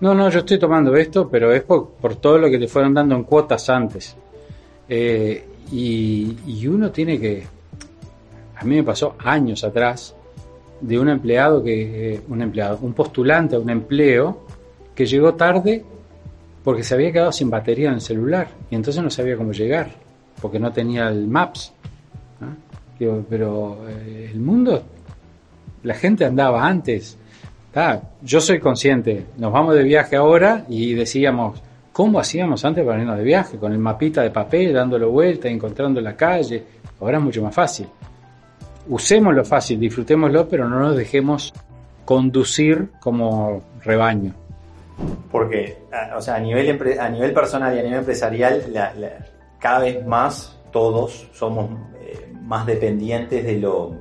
No, 0.01 0.15
no, 0.15 0.29
yo 0.29 0.41
estoy 0.41 0.59
tomando 0.59 0.95
esto, 0.97 1.29
pero 1.29 1.51
es 1.53 1.63
por, 1.63 1.93
por 1.93 2.17
todo 2.17 2.39
lo 2.39 2.51
que 2.51 2.59
te 2.59 2.69
fueron 2.69 2.93
dando 2.93 3.15
en 3.17 3.25
cuotas 3.25 3.71
antes. 3.71 4.17
Y, 4.87 6.37
y 6.47 6.67
uno 6.67 6.91
tiene 6.91 7.19
que... 7.19 7.43
A 8.57 8.65
mí 8.65 8.77
me 8.77 8.85
pasó 8.85 9.17
años 9.19 9.65
atrás, 9.65 10.15
de 10.81 10.99
un 10.99 11.09
empleado 11.09 11.63
que 11.63 12.21
un 12.29 12.43
empleado, 12.43 12.79
un 12.83 12.93
postulante 12.93 13.57
a 13.57 13.59
un 13.59 13.71
empleo 13.71 14.47
que 14.95 15.07
llegó 15.07 15.35
tarde 15.35 15.85
porque 16.65 16.83
se 16.83 16.95
había 16.95 17.13
quedado 17.13 17.33
sin 17.33 17.51
batería 17.51 17.89
en 17.89 17.95
el 17.95 18.01
celular 18.01 18.49
y 18.71 18.75
entonces 18.75 19.03
no 19.03 19.11
sabía 19.11 19.37
cómo 19.37 19.53
llegar 19.53 19.91
porque 20.41 20.59
no 20.59 20.73
tenía 20.73 21.09
el 21.09 21.27
Maps. 21.27 21.73
pero 23.29 23.79
eh, 23.89 24.31
el 24.33 24.41
mundo, 24.41 24.83
la 25.83 25.95
gente 25.95 26.25
andaba 26.25 26.67
antes. 26.67 27.19
Ah, 27.75 28.01
yo 28.23 28.41
soy 28.41 28.59
consciente, 28.59 29.27
nos 29.39 29.53
vamos 29.53 29.75
de 29.75 29.85
viaje 29.85 30.17
ahora 30.17 30.65
y 30.69 30.95
decíamos, 30.95 31.63
¿cómo 31.93 32.19
hacíamos 32.19 32.65
antes 32.65 32.85
para 32.85 33.01
irnos 33.01 33.17
de 33.17 33.25
viaje? 33.25 33.59
Con 33.59 33.73
el 33.73 33.79
mapita 33.79 34.23
de 34.23 34.31
papel, 34.31 34.73
dándolo 34.73 35.11
vuelta, 35.11 35.49
encontrando 35.49 36.01
la 36.01 36.17
calle. 36.17 36.65
Ahora 37.01 37.19
es 37.19 37.25
mucho 37.25 37.43
más 37.43 37.55
fácil 37.55 37.87
usémoslo 38.91 39.45
fácil, 39.45 39.81
disfrutémoslo, 39.81 40.49
pero 40.49 40.69
no 40.69 40.79
nos 40.81 40.97
dejemos 40.97 41.55
conducir 42.05 42.91
como 43.01 43.63
rebaño. 43.83 44.35
Porque, 45.31 45.79
o 46.15 46.21
sea, 46.21 46.35
a 46.35 46.41
nivel, 46.41 46.99
a 46.99 47.09
nivel 47.09 47.33
personal 47.33 47.75
y 47.75 47.79
a 47.79 47.83
nivel 47.83 48.01
empresarial, 48.01 48.65
la, 48.73 48.93
la, 48.95 49.27
cada 49.59 49.81
vez 49.81 50.05
más 50.05 50.61
todos 50.73 51.29
somos 51.33 51.71
eh, 52.01 52.33
más 52.43 52.67
dependientes 52.67 53.45
de 53.45 53.59
lo, 53.59 53.95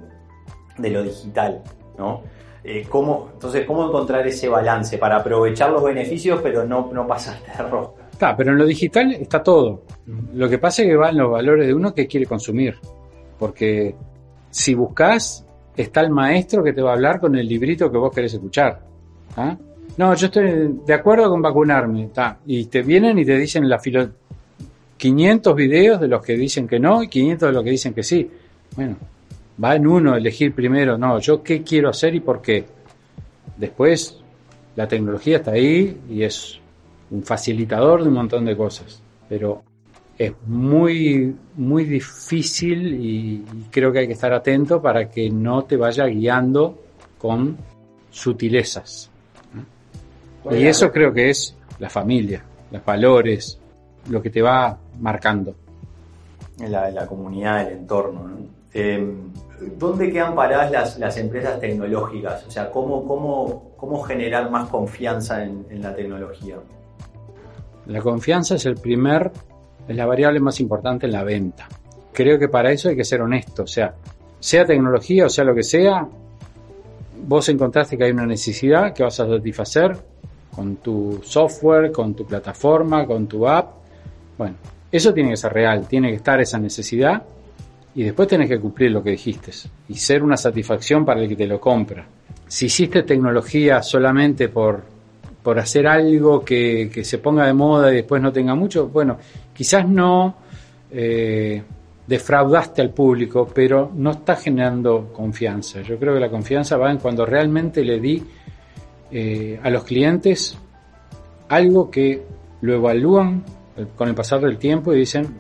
de 0.77 0.89
lo 0.89 1.03
digital, 1.03 1.61
¿no? 1.97 2.21
Eh, 2.63 2.85
¿cómo, 2.89 3.29
entonces, 3.33 3.65
¿cómo 3.65 3.87
encontrar 3.87 4.27
ese 4.27 4.49
balance 4.49 4.97
para 4.97 5.17
aprovechar 5.17 5.71
los 5.71 5.83
beneficios 5.83 6.41
pero 6.43 6.65
no, 6.65 6.89
no 6.91 7.07
pasarte 7.07 7.51
de 7.51 7.69
rosca? 7.69 8.03
Está, 8.11 8.35
pero 8.35 8.51
en 8.51 8.57
lo 8.57 8.65
digital 8.65 9.13
está 9.13 9.41
todo. 9.41 9.83
Lo 10.33 10.49
que 10.49 10.57
pasa 10.57 10.81
es 10.81 10.89
que 10.89 10.95
van 10.97 11.17
los 11.17 11.31
valores 11.31 11.67
de 11.67 11.73
uno 11.73 11.93
que 11.93 12.05
quiere 12.05 12.25
consumir. 12.25 12.75
Porque 13.37 13.95
si 14.49 14.73
buscas, 14.73 15.45
está 15.75 16.01
el 16.01 16.09
maestro 16.09 16.63
que 16.63 16.73
te 16.73 16.81
va 16.81 16.91
a 16.91 16.93
hablar 16.93 17.19
con 17.19 17.35
el 17.35 17.47
librito 17.47 17.91
que 17.91 17.97
vos 17.97 18.13
querés 18.13 18.33
escuchar. 18.33 18.81
¿ah? 19.37 19.57
No, 19.97 20.13
yo 20.15 20.27
estoy 20.27 20.79
de 20.85 20.93
acuerdo 20.93 21.29
con 21.29 21.41
vacunarme. 21.41 22.09
Y 22.45 22.65
te 22.65 22.81
vienen 22.81 23.19
y 23.19 23.25
te 23.25 23.37
dicen 23.37 23.67
la 23.67 23.79
filo 23.79 24.09
500 24.97 25.55
videos 25.55 26.01
de 26.01 26.07
los 26.07 26.23
que 26.23 26.35
dicen 26.35 26.67
que 26.67 26.79
no 26.79 27.01
y 27.01 27.07
500 27.07 27.47
de 27.47 27.53
los 27.53 27.63
que 27.63 27.69
dicen 27.71 27.93
que 27.93 28.03
sí. 28.03 28.29
Bueno, 28.75 28.97
va 29.63 29.75
en 29.75 29.87
uno 29.87 30.15
elegir 30.15 30.53
primero, 30.53 30.97
no, 30.97 31.19
yo 31.19 31.41
qué 31.41 31.63
quiero 31.63 31.89
hacer 31.89 32.15
y 32.15 32.19
por 32.19 32.41
qué. 32.41 32.65
Después, 33.57 34.19
la 34.75 34.87
tecnología 34.87 35.37
está 35.37 35.51
ahí 35.51 35.99
y 36.09 36.23
es 36.23 36.59
un 37.11 37.23
facilitador 37.23 38.03
de 38.03 38.09
un 38.09 38.15
montón 38.15 38.45
de 38.45 38.55
cosas, 38.55 39.01
pero 39.27 39.63
es 40.19 40.33
muy, 40.45 41.33
muy 41.55 41.85
difícil 41.85 42.93
y 43.01 43.45
creo 43.71 43.93
que 43.93 43.99
hay 43.99 44.07
que 44.07 44.13
estar 44.13 44.33
atento 44.33 44.81
para 44.81 45.09
que 45.09 45.29
no 45.29 45.63
te 45.63 45.77
vaya 45.77 46.05
guiando 46.07 46.77
con 47.17 47.57
sutilezas. 48.11 49.09
Y 50.51 50.67
eso 50.67 50.91
creo 50.91 51.13
que 51.13 51.29
es 51.29 51.55
la 51.79 51.89
familia, 51.89 52.43
los 52.69 52.83
valores, 52.83 53.59
lo 54.09 54.21
que 54.21 54.29
te 54.29 54.41
va 54.41 54.77
marcando. 54.99 55.55
La, 56.67 56.91
la 56.91 57.07
comunidad, 57.07 57.67
el 57.67 57.77
entorno. 57.77 58.27
¿no? 58.27 58.37
Eh, 58.73 59.15
¿Dónde 59.77 60.11
quedan 60.11 60.35
paradas 60.35 60.69
las, 60.69 60.99
las, 60.99 61.17
empresas 61.17 61.61
tecnológicas? 61.61 62.45
O 62.45 62.51
sea, 62.51 62.69
¿cómo, 62.69 63.07
cómo, 63.07 63.71
cómo 63.77 64.01
generar 64.03 64.51
más 64.51 64.67
confianza 64.67 65.43
en, 65.45 65.65
en, 65.69 65.81
la 65.81 65.95
tecnología? 65.95 66.57
La 67.85 68.01
confianza 68.01 68.55
es 68.55 68.65
el 68.65 68.75
primer, 68.75 69.31
es 69.89 69.95
la 69.95 70.05
variable 70.05 70.39
más 70.39 70.59
importante 70.59 71.07
en 71.07 71.11
la 71.11 71.23
venta. 71.23 71.67
Creo 72.13 72.37
que 72.37 72.47
para 72.47 72.71
eso 72.71 72.89
hay 72.89 72.95
que 72.95 73.03
ser 73.03 73.21
honesto. 73.21 73.63
O 73.63 73.67
sea, 73.67 73.95
sea 74.39 74.65
tecnología 74.65 75.25
o 75.25 75.29
sea 75.29 75.43
lo 75.43 75.55
que 75.55 75.63
sea, 75.63 76.07
vos 77.27 77.49
encontraste 77.49 77.97
que 77.97 78.03
hay 78.05 78.11
una 78.11 78.27
necesidad 78.27 78.93
que 78.93 79.03
vas 79.03 79.19
a 79.19 79.27
satisfacer 79.27 79.97
con 80.55 80.77
tu 80.77 81.21
software, 81.23 81.91
con 81.91 82.13
tu 82.13 82.25
plataforma, 82.25 83.05
con 83.07 83.27
tu 83.27 83.47
app. 83.47 83.71
Bueno, 84.37 84.55
eso 84.91 85.11
tiene 85.11 85.31
que 85.31 85.37
ser 85.37 85.53
real, 85.53 85.87
tiene 85.87 86.09
que 86.09 86.17
estar 86.17 86.39
esa 86.39 86.59
necesidad 86.59 87.23
y 87.95 88.03
después 88.03 88.27
tenés 88.27 88.47
que 88.47 88.59
cumplir 88.59 88.91
lo 88.91 89.01
que 89.01 89.11
dijiste 89.11 89.51
y 89.87 89.95
ser 89.95 90.21
una 90.23 90.37
satisfacción 90.37 91.03
para 91.03 91.21
el 91.21 91.27
que 91.27 91.35
te 91.35 91.47
lo 91.47 91.59
compra. 91.59 92.05
Si 92.47 92.67
hiciste 92.67 93.03
tecnología 93.03 93.81
solamente 93.81 94.49
por, 94.49 94.83
por 95.43 95.59
hacer 95.59 95.87
algo 95.87 96.43
que, 96.43 96.91
se 97.03 97.17
ponga 97.17 97.45
de 97.45 97.53
moda 97.53 97.91
y 97.91 97.95
después 97.95 98.21
no 98.21 98.31
tenga 98.31 98.55
mucho, 98.55 98.87
bueno, 98.87 99.17
quizás 99.53 99.87
no 99.87 100.35
eh, 100.91 101.61
defraudaste 102.05 102.81
al 102.81 102.89
público, 102.91 103.49
pero 103.53 103.91
no 103.95 104.11
está 104.11 104.35
generando 104.35 105.13
confianza. 105.13 105.81
Yo 105.81 105.97
creo 105.97 106.13
que 106.13 106.19
la 106.19 106.29
confianza 106.29 106.77
va 106.77 106.91
en 106.91 106.97
cuando 106.97 107.25
realmente 107.25 107.83
le 107.83 107.99
di 107.99 108.23
eh, 109.11 109.59
a 109.61 109.69
los 109.69 109.83
clientes 109.83 110.57
algo 111.47 111.89
que 111.89 112.23
lo 112.61 112.73
evalúan 112.75 113.43
con 113.95 114.09
el 114.09 114.15
pasar 114.15 114.41
del 114.41 114.57
tiempo 114.57 114.93
y 114.93 114.99
dicen, 114.99 115.39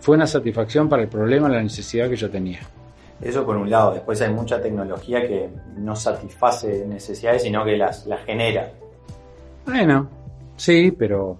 fue 0.00 0.16
una 0.16 0.26
satisfacción 0.26 0.88
para 0.88 1.02
el 1.02 1.08
problema, 1.08 1.48
la 1.48 1.62
necesidad 1.62 2.10
que 2.10 2.16
yo 2.16 2.30
tenía. 2.30 2.60
Eso 3.22 3.44
por 3.44 3.56
un 3.56 3.70
lado. 3.70 3.94
Después 3.94 4.20
hay 4.20 4.32
mucha 4.32 4.60
tecnología 4.60 5.26
que 5.26 5.48
no 5.78 5.96
satisface 5.96 6.84
necesidades, 6.86 7.42
sino 7.42 7.64
que 7.64 7.76
las 7.76 8.04
genera. 8.26 8.70
Bueno, 9.66 10.08
sí, 10.56 10.94
pero 10.96 11.38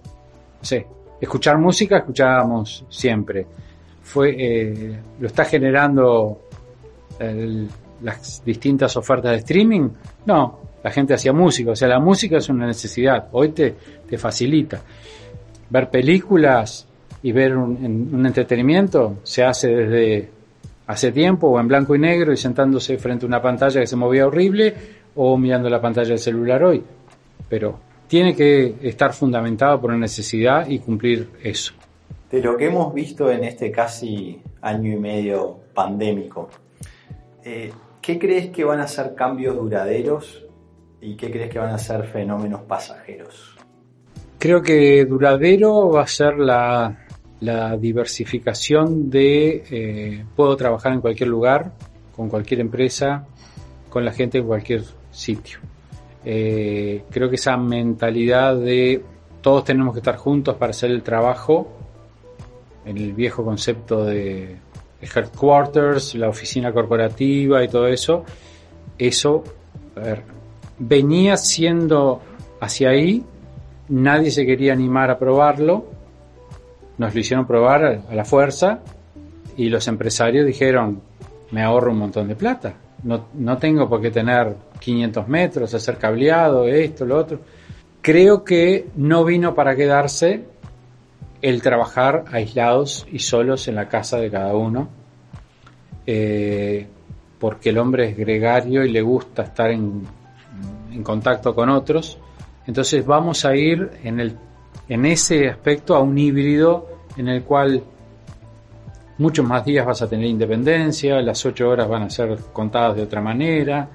sí. 0.61 0.83
Escuchar 1.19 1.57
música 1.57 1.97
escuchábamos 1.97 2.85
siempre. 2.89 3.45
Fue, 4.03 4.35
eh, 4.37 4.99
lo 5.19 5.27
está 5.27 5.45
generando 5.45 6.41
las 8.01 8.43
distintas 8.45 8.95
ofertas 8.97 9.31
de 9.31 9.37
streaming. 9.37 9.89
No, 10.25 10.59
la 10.83 10.91
gente 10.91 11.13
hacía 11.13 11.33
música. 11.33 11.71
O 11.71 11.75
sea, 11.75 11.87
la 11.87 11.99
música 11.99 12.37
es 12.37 12.49
una 12.49 12.67
necesidad. 12.67 13.29
Hoy 13.31 13.49
te, 13.49 13.75
te 14.07 14.17
facilita. 14.17 14.81
Ver 15.69 15.89
películas 15.89 16.87
y 17.23 17.31
ver 17.31 17.57
un, 17.57 18.09
un, 18.13 18.25
entretenimiento 18.25 19.17
se 19.23 19.43
hace 19.43 19.69
desde 19.69 20.29
hace 20.85 21.11
tiempo 21.11 21.47
o 21.47 21.59
en 21.59 21.67
blanco 21.67 21.95
y 21.95 21.99
negro 21.99 22.31
y 22.31 22.37
sentándose 22.37 22.97
frente 22.99 23.25
a 23.25 23.27
una 23.27 23.41
pantalla 23.41 23.81
que 23.81 23.87
se 23.87 23.95
movía 23.95 24.27
horrible 24.27 24.75
o 25.15 25.35
mirando 25.37 25.69
la 25.69 25.81
pantalla 25.81 26.09
del 26.09 26.19
celular 26.19 26.63
hoy. 26.63 26.83
Pero 27.49 27.79
tiene 28.07 28.35
que 28.35 28.75
estar 28.81 29.13
fundamentado 29.13 29.79
por 29.81 29.89
una 29.89 29.99
necesidad 29.99 30.67
y 30.67 30.79
cumplir 30.79 31.29
eso. 31.43 31.73
De 32.31 32.41
lo 32.41 32.57
que 32.57 32.65
hemos 32.65 32.93
visto 32.93 33.31
en 33.31 33.43
este 33.43 33.71
casi 33.71 34.41
año 34.61 34.91
y 34.91 34.97
medio 34.97 35.59
pandémico, 35.73 36.49
eh, 37.43 37.71
¿qué 38.01 38.19
crees 38.19 38.49
que 38.49 38.63
van 38.63 38.79
a 38.79 38.87
ser 38.87 39.15
cambios 39.15 39.55
duraderos 39.55 40.45
y 41.01 41.15
qué 41.15 41.31
crees 41.31 41.49
que 41.49 41.59
van 41.59 41.73
a 41.73 41.77
ser 41.77 42.03
fenómenos 42.05 42.61
pasajeros? 42.61 43.55
Creo 44.39 44.61
que 44.61 45.05
duradero 45.05 45.89
va 45.89 46.03
a 46.03 46.07
ser 46.07 46.37
la, 46.37 47.05
la 47.39 47.77
diversificación 47.77 49.09
de 49.09 49.63
eh, 49.69 50.25
puedo 50.35 50.55
trabajar 50.55 50.93
en 50.93 51.01
cualquier 51.01 51.29
lugar, 51.29 51.71
con 52.15 52.29
cualquier 52.29 52.59
empresa, 52.59 53.25
con 53.89 54.03
la 54.03 54.11
gente 54.11 54.39
en 54.39 54.47
cualquier 54.47 54.83
sitio. 55.11 55.59
Eh, 56.25 57.03
creo 57.11 57.29
que 57.29 57.35
esa 57.35 57.55
mentalidad 57.55 58.57
de 58.57 59.03
todos 59.41 59.63
tenemos 59.63 59.93
que 59.93 59.99
estar 59.99 60.17
juntos 60.17 60.55
para 60.55 60.71
hacer 60.71 60.89
el 60.89 61.03
trabajo, 61.03 61.67
en 62.83 62.97
el 62.97 63.13
viejo 63.13 63.45
concepto 63.45 64.03
de 64.05 64.57
headquarters, 65.01 66.15
la 66.15 66.29
oficina 66.29 66.73
corporativa 66.73 67.63
y 67.63 67.67
todo 67.67 67.87
eso, 67.87 68.23
eso 68.97 69.43
venía 70.79 71.37
siendo 71.37 72.21
hacia 72.59 72.89
ahí, 72.89 73.23
nadie 73.89 74.31
se 74.31 74.45
quería 74.45 74.73
animar 74.73 75.11
a 75.11 75.19
probarlo, 75.19 75.85
nos 76.97 77.13
lo 77.13 77.19
hicieron 77.19 77.45
probar 77.45 78.03
a 78.09 78.15
la 78.15 78.25
fuerza 78.25 78.79
y 79.57 79.69
los 79.69 79.87
empresarios 79.87 80.45
dijeron, 80.45 81.01
me 81.51 81.63
ahorro 81.63 81.91
un 81.91 81.99
montón 81.99 82.27
de 82.27 82.35
plata, 82.35 82.73
no, 83.03 83.27
no 83.33 83.57
tengo 83.57 83.87
por 83.87 84.01
qué 84.01 84.11
tener 84.11 84.55
500 84.79 85.27
metros, 85.27 85.73
hacer 85.73 85.97
cableado, 85.97 86.67
esto, 86.67 87.05
lo 87.05 87.17
otro. 87.17 87.39
Creo 88.01 88.43
que 88.43 88.87
no 88.95 89.23
vino 89.23 89.53
para 89.55 89.75
quedarse 89.75 90.45
el 91.41 91.61
trabajar 91.61 92.25
aislados 92.31 93.05
y 93.11 93.19
solos 93.19 93.67
en 93.67 93.75
la 93.75 93.87
casa 93.87 94.17
de 94.17 94.31
cada 94.31 94.55
uno, 94.55 94.89
eh, 96.07 96.87
porque 97.39 97.69
el 97.69 97.77
hombre 97.77 98.09
es 98.09 98.17
gregario 98.17 98.83
y 98.83 98.91
le 98.91 99.01
gusta 99.01 99.43
estar 99.43 99.69
en, 99.69 100.03
en 100.91 101.03
contacto 101.03 101.53
con 101.53 101.69
otros. 101.69 102.17
Entonces 102.65 103.05
vamos 103.05 103.45
a 103.45 103.55
ir 103.55 103.91
en, 104.03 104.19
el, 104.19 104.37
en 104.89 105.05
ese 105.05 105.49
aspecto 105.49 105.95
a 105.95 105.99
un 105.99 106.17
híbrido 106.17 106.87
en 107.17 107.27
el 107.27 107.43
cual 107.43 107.83
muchos 109.17 109.45
más 109.45 109.65
días 109.65 109.85
vas 109.85 110.01
a 110.01 110.09
tener 110.09 110.25
independencia, 110.27 111.21
las 111.21 111.45
ocho 111.45 111.69
horas 111.69 111.87
van 111.87 112.03
a 112.03 112.09
ser 112.09 112.37
contadas 112.51 112.95
de 112.95 113.03
otra 113.03 113.21
manera, 113.21 113.89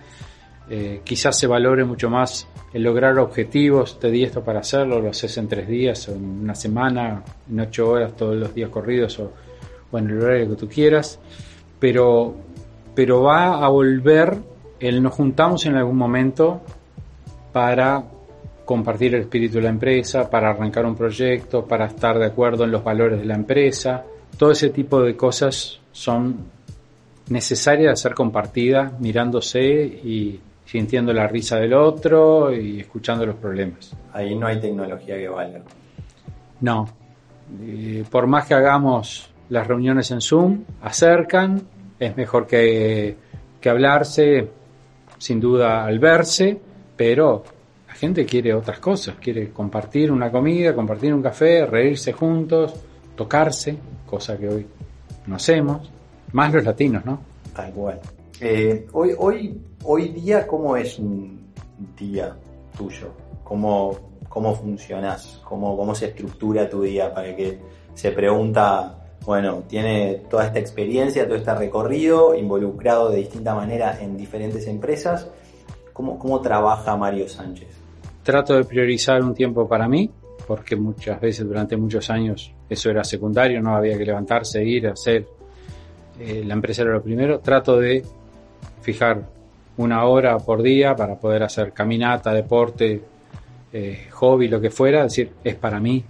eh, 0.68 1.00
quizás 1.04 1.38
se 1.38 1.46
valore 1.46 1.84
mucho 1.84 2.08
más 2.08 2.46
el 2.72 2.82
lograr 2.82 3.18
objetivos, 3.18 3.98
te 3.98 4.10
di 4.10 4.22
esto 4.22 4.42
para 4.42 4.60
hacerlo, 4.60 5.00
lo 5.00 5.10
haces 5.10 5.36
en 5.38 5.48
tres 5.48 5.66
días 5.66 6.08
o 6.08 6.12
en 6.12 6.24
una 6.42 6.54
semana, 6.54 7.22
en 7.50 7.60
ocho 7.60 7.90
horas, 7.90 8.16
todos 8.16 8.36
los 8.36 8.54
días 8.54 8.70
corridos 8.70 9.18
o, 9.18 9.32
o 9.90 9.98
en 9.98 10.08
el 10.08 10.22
horario 10.22 10.50
que 10.50 10.56
tú 10.56 10.68
quieras, 10.68 11.18
pero, 11.78 12.34
pero 12.94 13.22
va 13.22 13.64
a 13.64 13.68
volver 13.68 14.36
el 14.78 15.02
nos 15.02 15.14
juntamos 15.14 15.66
en 15.66 15.76
algún 15.76 15.96
momento 15.96 16.62
para 17.52 18.04
compartir 18.64 19.14
el 19.14 19.22
espíritu 19.22 19.56
de 19.56 19.62
la 19.62 19.70
empresa, 19.70 20.30
para 20.30 20.50
arrancar 20.50 20.86
un 20.86 20.94
proyecto, 20.94 21.66
para 21.66 21.86
estar 21.86 22.18
de 22.18 22.26
acuerdo 22.26 22.64
en 22.64 22.70
los 22.70 22.82
valores 22.82 23.18
de 23.18 23.26
la 23.26 23.34
empresa. 23.34 24.04
Todo 24.40 24.52
ese 24.52 24.70
tipo 24.70 25.02
de 25.02 25.14
cosas 25.18 25.80
son 25.92 26.46
necesarias 27.28 27.90
de 27.90 27.96
ser 27.96 28.14
compartidas 28.14 28.98
mirándose 28.98 29.60
y 29.60 30.40
sintiendo 30.64 31.12
la 31.12 31.26
risa 31.26 31.58
del 31.58 31.74
otro 31.74 32.50
y 32.50 32.80
escuchando 32.80 33.26
los 33.26 33.36
problemas. 33.36 33.94
Ahí 34.14 34.34
no 34.34 34.46
hay 34.46 34.58
tecnología 34.58 35.18
que 35.18 35.28
valga. 35.28 35.60
No. 36.62 36.88
Y 37.60 38.00
por 38.04 38.26
más 38.26 38.46
que 38.46 38.54
hagamos 38.54 39.28
las 39.50 39.66
reuniones 39.66 40.10
en 40.10 40.22
Zoom, 40.22 40.64
acercan, 40.80 41.60
es 41.98 42.16
mejor 42.16 42.46
que, 42.46 43.14
que 43.60 43.68
hablarse, 43.68 44.48
sin 45.18 45.38
duda 45.38 45.84
al 45.84 45.98
verse, 45.98 46.58
pero 46.96 47.44
la 47.86 47.92
gente 47.92 48.24
quiere 48.24 48.54
otras 48.54 48.78
cosas, 48.78 49.16
quiere 49.16 49.50
compartir 49.50 50.10
una 50.10 50.32
comida, 50.32 50.74
compartir 50.74 51.12
un 51.12 51.20
café, 51.20 51.66
reírse 51.66 52.14
juntos, 52.14 52.72
tocarse, 53.14 53.76
cosa 54.10 54.36
que 54.36 54.48
hoy 54.48 54.66
no 55.26 55.36
hacemos, 55.36 55.88
más 56.32 56.52
los 56.52 56.64
latinos, 56.64 57.04
¿no? 57.06 57.20
Tal 57.54 57.72
cual. 57.72 58.00
Eh, 58.40 58.86
hoy, 58.92 59.14
hoy, 59.16 59.60
hoy 59.84 60.08
día, 60.08 60.46
¿cómo 60.46 60.76
es 60.76 60.98
un 60.98 61.52
día 61.96 62.34
tuyo? 62.76 63.12
¿Cómo, 63.44 63.96
cómo 64.28 64.54
funcionas? 64.54 65.40
¿Cómo, 65.44 65.76
¿Cómo 65.76 65.94
se 65.94 66.06
estructura 66.06 66.68
tu 66.68 66.82
día 66.82 67.14
para 67.14 67.36
que 67.36 67.58
se 67.94 68.10
pregunta, 68.10 68.98
bueno, 69.24 69.62
tiene 69.68 70.22
toda 70.28 70.46
esta 70.46 70.58
experiencia, 70.58 71.26
todo 71.26 71.36
este 71.36 71.54
recorrido, 71.54 72.34
involucrado 72.34 73.10
de 73.10 73.18
distinta 73.18 73.54
manera 73.54 73.98
en 74.00 74.16
diferentes 74.16 74.66
empresas? 74.66 75.28
¿Cómo, 75.92 76.18
cómo 76.18 76.40
trabaja 76.40 76.96
Mario 76.96 77.28
Sánchez? 77.28 77.68
Trato 78.22 78.54
de 78.54 78.64
priorizar 78.64 79.22
un 79.22 79.34
tiempo 79.34 79.68
para 79.68 79.86
mí, 79.86 80.10
porque 80.46 80.74
muchas 80.76 81.20
veces 81.20 81.46
durante 81.46 81.76
muchos 81.76 82.10
años 82.10 82.54
eso 82.70 82.88
era 82.88 83.02
secundario, 83.02 83.60
no 83.60 83.74
había 83.74 83.98
que 83.98 84.04
levantarse, 84.04 84.64
ir, 84.64 84.86
hacer. 84.86 85.26
Eh, 86.20 86.44
la 86.46 86.54
empresa 86.54 86.82
era 86.82 86.92
lo 86.92 87.02
primero. 87.02 87.40
Trato 87.40 87.76
de 87.76 88.04
fijar 88.80 89.28
una 89.76 90.04
hora 90.04 90.38
por 90.38 90.62
día 90.62 90.94
para 90.94 91.18
poder 91.18 91.42
hacer 91.42 91.72
caminata, 91.72 92.32
deporte, 92.32 93.02
eh, 93.72 94.06
hobby, 94.12 94.46
lo 94.46 94.60
que 94.60 94.70
fuera, 94.70 95.00
es 95.00 95.12
decir, 95.12 95.32
es 95.42 95.56
para 95.56 95.80
mí, 95.80 96.04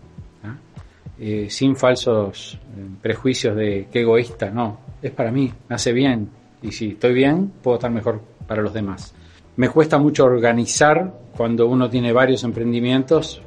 eh, 1.18 1.46
sin 1.50 1.76
falsos 1.76 2.58
prejuicios 3.02 3.54
de 3.54 3.88
qué 3.92 4.00
egoísta, 4.00 4.50
no, 4.50 4.80
es 5.02 5.10
para 5.10 5.30
mí, 5.30 5.52
me 5.68 5.74
hace 5.74 5.92
bien, 5.92 6.30
y 6.62 6.72
si 6.72 6.92
estoy 6.92 7.12
bien, 7.12 7.52
puedo 7.62 7.76
estar 7.76 7.90
mejor 7.90 8.20
para 8.46 8.62
los 8.62 8.72
demás. 8.72 9.14
Me 9.56 9.68
cuesta 9.68 9.98
mucho 9.98 10.24
organizar 10.24 11.12
cuando 11.36 11.68
uno 11.68 11.90
tiene 11.90 12.12
varios 12.12 12.42
emprendimientos, 12.44 13.42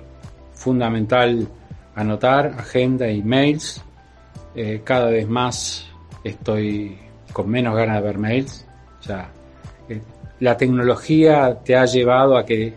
fundamental 0.53 1.47
anotar, 1.95 2.55
agenda, 2.57 3.07
emails, 3.07 3.83
cada 4.83 5.09
vez 5.09 5.27
más 5.27 5.87
estoy 6.23 6.97
con 7.31 7.49
menos 7.49 7.75
ganas 7.75 7.97
de 7.97 8.07
ver 8.07 8.17
mails, 8.17 8.65
o 8.99 9.03
sea, 9.03 9.29
la 10.39 10.57
tecnología 10.57 11.59
te 11.63 11.75
ha 11.75 11.85
llevado 11.85 12.37
a 12.37 12.45
que 12.45 12.73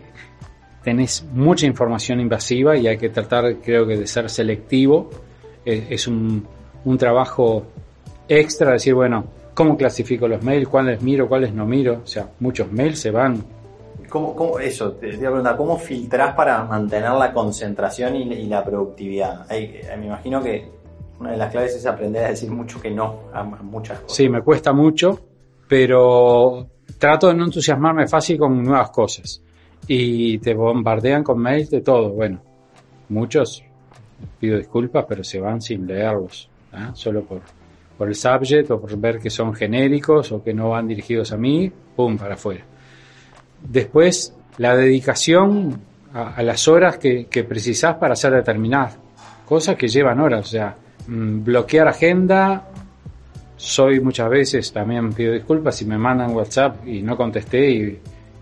tenés 0.87 1.25
mucha 1.33 1.65
información 1.65 2.21
invasiva 2.21 2.77
y 2.77 2.87
hay 2.87 2.97
que 2.97 3.09
tratar, 3.09 3.57
creo 3.57 3.85
que, 3.85 3.97
de 3.97 4.07
ser 4.07 4.29
selectivo. 4.29 5.09
Es, 5.65 6.07
un, 6.07 6.47
un, 6.85 6.97
trabajo 6.97 7.65
extra, 8.29 8.71
decir, 8.71 8.93
bueno, 8.93 9.25
¿cómo 9.53 9.75
clasifico 9.75 10.29
los 10.29 10.41
mails? 10.41 10.69
¿Cuáles 10.69 11.01
miro? 11.01 11.27
¿Cuáles 11.27 11.53
no 11.53 11.65
miro? 11.65 12.03
O 12.05 12.07
sea, 12.07 12.29
muchos 12.39 12.71
mails 12.71 12.99
se 12.99 13.11
van. 13.11 13.43
¿Cómo, 14.09 14.35
cómo 14.35 14.59
eso, 14.59 14.93
te, 14.93 15.11
te 15.11 15.17
preguntar, 15.17 15.57
¿cómo 15.57 15.77
filtrás 15.77 16.35
para 16.35 16.63
mantener 16.63 17.11
la 17.11 17.33
concentración 17.33 18.15
y, 18.15 18.23
y 18.33 18.47
la 18.47 18.63
productividad? 18.63 19.45
Hay, 19.51 19.81
me 19.99 20.07
imagino 20.07 20.41
que 20.41 20.69
una 21.19 21.31
de 21.31 21.37
las 21.37 21.51
claves 21.51 21.75
es 21.75 21.85
aprender 21.85 22.25
a 22.25 22.29
decir 22.29 22.49
mucho 22.51 22.79
que 22.79 22.91
no 22.91 23.21
a 23.33 23.43
muchas 23.43 23.99
cosas. 23.99 24.15
Sí, 24.15 24.29
me 24.29 24.41
cuesta 24.41 24.71
mucho, 24.71 25.19
pero 25.67 26.67
trato 26.97 27.27
de 27.27 27.35
no 27.35 27.45
entusiasmarme 27.45 28.07
fácil 28.07 28.37
con 28.37 28.63
nuevas 28.63 28.91
cosas 28.91 29.41
y 29.87 30.37
te 30.39 30.53
bombardean 30.53 31.23
con 31.23 31.39
mails 31.39 31.69
de 31.69 31.81
todo. 31.81 32.09
Bueno, 32.09 32.41
muchos, 33.09 33.63
pido 34.39 34.57
disculpas, 34.57 35.05
pero 35.07 35.23
se 35.23 35.39
van 35.39 35.61
sin 35.61 35.87
leerlos, 35.87 36.49
¿ah? 36.71 36.91
solo 36.93 37.23
por, 37.23 37.41
por 37.97 38.07
el 38.07 38.15
subject 38.15 38.69
o 38.71 38.79
por 38.79 38.95
ver 38.97 39.19
que 39.19 39.29
son 39.29 39.53
genéricos 39.53 40.31
o 40.31 40.43
que 40.43 40.53
no 40.53 40.69
van 40.69 40.87
dirigidos 40.87 41.31
a 41.31 41.37
mí, 41.37 41.71
¡pum!, 41.95 42.17
para 42.17 42.35
afuera. 42.35 42.63
Después, 43.61 44.33
la 44.57 44.75
dedicación 44.75 45.79
a, 46.13 46.41
las 46.43 46.67
horas 46.67 46.97
que, 46.97 47.25
que 47.25 47.43
para 47.43 48.13
hacer 48.13 48.33
determinadas 48.33 48.97
cosas 49.45 49.75
que 49.75 49.87
llevan 49.87 50.19
horas, 50.19 50.41
o 50.41 50.49
sea, 50.49 50.75
mm, 51.07 51.43
bloquear 51.43 51.87
agenda, 51.87 52.67
soy 53.55 53.99
muchas 53.99 54.29
veces, 54.29 54.71
también 54.71 55.13
pido 55.13 55.33
disculpas 55.33 55.75
si 55.75 55.85
me 55.85 55.97
mandan 55.97 56.35
WhatsApp 56.35 56.87
y 56.87 57.01
no 57.01 57.17
contesté 57.17 57.71
y 57.71 57.99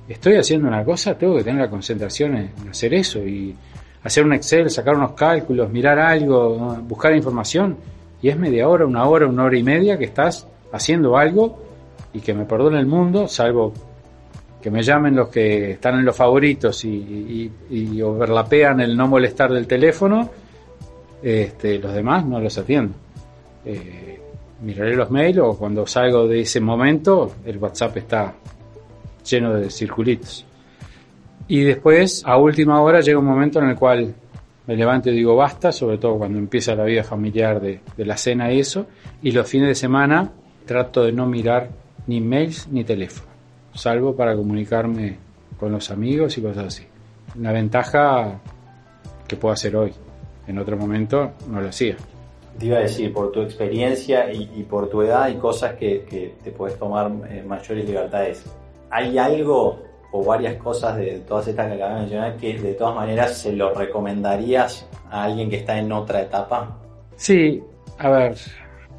estoy 0.09 0.35
haciendo 0.35 0.67
una 0.67 0.83
cosa, 0.83 1.17
tengo 1.17 1.37
que 1.37 1.43
tener 1.43 1.61
la 1.61 1.69
concentración 1.69 2.35
en 2.35 2.69
hacer 2.69 2.93
eso 2.93 3.19
y 3.19 3.55
hacer 4.03 4.23
un 4.23 4.33
Excel, 4.33 4.69
sacar 4.69 4.95
unos 4.95 5.13
cálculos, 5.13 5.71
mirar 5.71 5.97
algo, 5.99 6.77
buscar 6.83 7.15
información. 7.15 7.77
Y 8.21 8.29
es 8.29 8.37
media 8.37 8.67
hora, 8.67 8.85
una 8.85 9.05
hora, 9.05 9.27
una 9.27 9.45
hora 9.45 9.57
y 9.57 9.63
media 9.63 9.97
que 9.97 10.05
estás 10.05 10.47
haciendo 10.71 11.17
algo 11.17 11.59
y 12.13 12.19
que 12.19 12.33
me 12.33 12.45
perdone 12.45 12.79
el 12.79 12.85
mundo, 12.85 13.27
salvo 13.27 13.73
que 14.65 14.71
me 14.71 14.81
llamen 14.81 15.15
los 15.15 15.29
que 15.29 15.73
están 15.73 15.99
en 15.99 16.05
los 16.05 16.15
favoritos 16.15 16.83
y, 16.85 17.51
y, 17.69 18.01
overlapean 18.01 18.79
el 18.79 18.97
no 18.97 19.07
molestar 19.07 19.53
del 19.53 19.67
teléfono, 19.67 20.27
este, 21.21 21.77
los 21.77 21.93
demás 21.93 22.25
no 22.25 22.39
los 22.39 22.57
atiendo. 22.57 22.95
Eh, 23.63 24.19
miraré 24.63 24.95
los 24.95 25.11
mails 25.11 25.37
o 25.37 25.55
cuando 25.55 25.85
salgo 25.85 26.27
de 26.27 26.39
ese 26.39 26.61
momento 26.61 27.33
el 27.45 27.59
WhatsApp 27.59 27.97
está 27.97 28.33
lleno 29.23 29.53
de 29.53 29.69
circulitos. 29.69 30.43
Y 31.47 31.61
después, 31.61 32.23
a 32.25 32.35
última 32.37 32.81
hora, 32.81 33.01
llega 33.01 33.19
un 33.19 33.25
momento 33.25 33.59
en 33.59 33.69
el 33.69 33.75
cual 33.75 34.15
me 34.65 34.75
levanto 34.75 35.11
y 35.11 35.13
digo 35.13 35.35
basta, 35.35 35.71
sobre 35.71 35.99
todo 35.99 36.17
cuando 36.17 36.39
empieza 36.39 36.73
la 36.73 36.85
vida 36.85 37.03
familiar 37.03 37.61
de, 37.61 37.81
la 37.97 38.17
cena 38.17 38.51
y 38.51 38.61
eso, 38.61 38.87
y 39.21 39.29
los 39.29 39.47
fines 39.47 39.67
de 39.67 39.75
semana 39.75 40.31
trato 40.65 41.03
de 41.03 41.11
no 41.11 41.27
mirar 41.27 41.69
ni 42.07 42.19
mails 42.19 42.67
ni 42.71 42.83
teléfono, 42.83 43.29
salvo 43.75 44.15
para 44.15 44.35
comunicarme 44.35 45.17
con 45.59 45.71
los 45.71 45.91
amigos 45.91 46.37
y 46.37 46.41
cosas 46.41 46.65
así. 46.65 46.83
Una 47.37 47.51
ventaja 47.51 48.39
que 49.27 49.35
puedo 49.35 49.53
hacer 49.53 49.75
hoy, 49.75 49.93
en 50.47 50.57
otro 50.57 50.77
momento 50.77 51.33
no 51.49 51.61
lo 51.61 51.69
hacía. 51.69 51.95
Te 52.57 52.67
iba 52.67 52.77
a 52.77 52.81
decir, 52.81 53.11
por 53.13 53.31
tu 53.31 53.41
experiencia 53.41 54.31
y, 54.31 54.63
por 54.63 54.89
tu 54.89 55.01
edad 55.01 55.23
hay 55.23 55.35
cosas 55.35 55.73
que, 55.73 56.35
te 56.41 56.51
puedes 56.51 56.79
tomar 56.79 57.11
eh, 57.29 57.43
mayores 57.45 57.85
libertades 57.85 58.45
¿Hay 58.89 59.17
algo 59.17 59.83
o 60.11 60.23
varias 60.23 60.55
cosas 60.55 60.95
de 60.95 61.19
todas 61.27 61.47
estas 61.47 61.67
que 61.67 61.73
acabas 61.73 61.95
de 61.95 62.01
mencionar 62.01 62.37
que 62.37 62.57
de 62.57 62.73
todas 62.75 62.95
maneras 62.95 63.37
se 63.37 63.51
lo 63.51 63.73
recomendarías 63.73 64.87
a 65.09 65.25
alguien 65.25 65.49
que 65.49 65.57
está 65.57 65.77
en 65.77 65.91
otra 65.91 66.21
etapa? 66.21 66.77
Sí, 67.17 67.61
a 67.97 68.09
ver, 68.09 68.37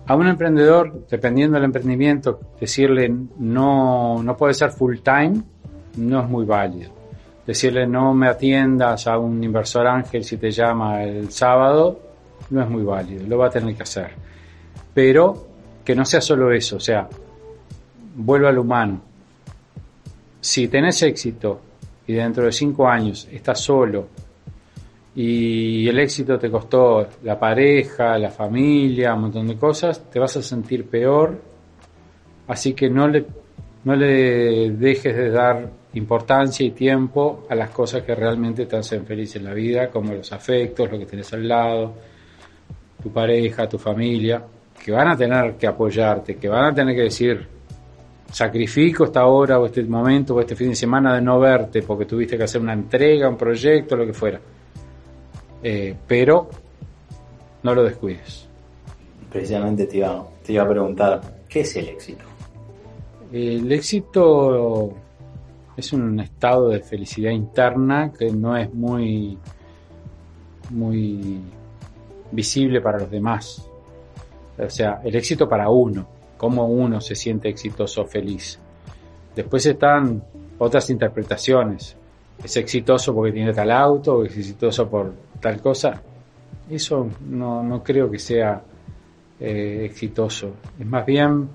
a 0.06 0.14
un 0.14 0.28
emprendedor, 0.28 1.06
dependiendo 1.08 1.56
del 1.56 1.64
emprendimiento, 1.64 2.40
decirle 2.60 3.12
no, 3.38 4.22
no 4.22 4.36
puede 4.36 4.54
ser 4.54 4.70
full 4.70 4.98
time, 4.98 5.42
no 5.96 6.20
es 6.20 6.28
muy 6.28 6.44
válido. 6.44 6.90
Decirle 7.46 7.86
no 7.86 8.12
me 8.14 8.28
atiendas 8.28 9.06
a 9.06 9.18
un 9.18 9.42
inversor 9.42 9.86
ángel 9.86 10.24
si 10.24 10.36
te 10.36 10.50
llama 10.50 11.02
el 11.02 11.30
sábado, 11.30 12.00
no 12.50 12.62
es 12.62 12.68
muy 12.68 12.82
válido, 12.84 13.26
lo 13.26 13.38
va 13.38 13.46
a 13.46 13.50
tener 13.50 13.74
que 13.74 13.82
hacer. 13.82 14.10
Pero 14.94 15.46
que 15.84 15.94
no 15.94 16.04
sea 16.04 16.20
solo 16.20 16.52
eso, 16.52 16.76
o 16.76 16.80
sea, 16.80 17.08
vuelva 18.16 18.48
al 18.48 18.58
humano 18.58 19.00
si 20.46 20.68
tenés 20.68 21.02
éxito 21.02 21.60
y 22.06 22.12
dentro 22.12 22.44
de 22.44 22.52
cinco 22.52 22.88
años 22.88 23.26
estás 23.32 23.58
solo 23.58 24.06
y 25.18 25.88
el 25.88 25.98
éxito 25.98 26.38
te 26.38 26.50
costó 26.50 27.06
la 27.22 27.38
pareja, 27.38 28.18
la 28.18 28.28
familia, 28.28 29.14
un 29.14 29.22
montón 29.22 29.48
de 29.48 29.56
cosas, 29.56 30.10
te 30.10 30.18
vas 30.18 30.36
a 30.36 30.42
sentir 30.42 30.86
peor. 30.86 31.40
Así 32.46 32.74
que 32.74 32.90
no 32.90 33.08
le, 33.08 33.24
no 33.84 33.96
le 33.96 34.72
dejes 34.72 35.16
de 35.16 35.30
dar 35.30 35.70
importancia 35.94 36.66
y 36.66 36.72
tiempo 36.72 37.46
a 37.48 37.54
las 37.54 37.70
cosas 37.70 38.02
que 38.02 38.14
realmente 38.14 38.66
te 38.66 38.76
hacen 38.76 39.06
feliz 39.06 39.34
en 39.36 39.44
la 39.44 39.54
vida, 39.54 39.88
como 39.88 40.12
los 40.12 40.30
afectos, 40.34 40.92
lo 40.92 40.98
que 40.98 41.06
tenés 41.06 41.32
al 41.32 41.48
lado, 41.48 41.94
tu 43.02 43.10
pareja, 43.10 43.66
tu 43.66 43.78
familia, 43.78 44.44
que 44.84 44.92
van 44.92 45.08
a 45.08 45.16
tener 45.16 45.54
que 45.54 45.66
apoyarte, 45.66 46.36
que 46.36 46.48
van 46.50 46.66
a 46.66 46.74
tener 46.74 46.94
que 46.94 47.04
decir, 47.04 47.48
sacrifico 48.30 49.04
esta 49.04 49.24
hora 49.24 49.58
o 49.58 49.64
este 49.64 49.82
momento 49.84 50.34
o 50.34 50.40
este 50.40 50.54
fin 50.54 50.68
de 50.68 50.74
semana 50.74 51.14
de 51.14 51.22
no 51.22 51.40
verte 51.40 51.80
porque 51.80 52.04
tuviste 52.04 52.36
que 52.36 52.44
hacer 52.44 52.60
una 52.60 52.74
entrega, 52.74 53.30
un 53.30 53.38
proyecto, 53.38 53.96
lo 53.96 54.04
que 54.04 54.12
fuera. 54.12 54.38
Eh, 55.68 55.96
pero 56.06 56.48
no 57.64 57.74
lo 57.74 57.82
descuides. 57.82 58.46
Precisamente 59.28 59.86
te 59.86 59.96
iba, 59.96 60.24
te 60.44 60.52
iba 60.52 60.62
a 60.62 60.68
preguntar, 60.68 61.20
¿qué 61.48 61.62
es 61.62 61.74
el 61.74 61.88
éxito? 61.88 62.24
El 63.32 63.72
éxito 63.72 64.92
es 65.76 65.92
un 65.92 66.20
estado 66.20 66.68
de 66.68 66.78
felicidad 66.78 67.32
interna 67.32 68.12
que 68.16 68.30
no 68.30 68.56
es 68.56 68.72
muy, 68.72 69.36
muy 70.70 71.40
visible 72.30 72.80
para 72.80 73.00
los 73.00 73.10
demás. 73.10 73.68
O 74.56 74.70
sea, 74.70 75.00
el 75.02 75.16
éxito 75.16 75.48
para 75.48 75.68
uno 75.68 76.06
cómo 76.36 76.66
uno 76.66 77.00
se 77.00 77.16
siente 77.16 77.48
exitoso 77.48 78.02
o 78.02 78.06
feliz. 78.06 78.60
Después 79.34 79.66
están 79.66 80.22
otras 80.58 80.90
interpretaciones. 80.90 81.96
Es 82.42 82.56
exitoso 82.56 83.14
porque 83.14 83.32
tiene 83.32 83.52
tal 83.52 83.70
auto, 83.70 84.24
es 84.24 84.36
exitoso 84.36 84.88
por 84.88 85.12
tal 85.40 85.60
cosa. 85.60 86.00
Eso 86.68 87.08
no, 87.28 87.82
creo 87.84 88.10
que 88.10 88.18
sea 88.18 88.62
eh, 89.40 89.82
exitoso. 89.84 90.54
Es 90.78 90.86
más 90.86 91.06
bien 91.06 91.48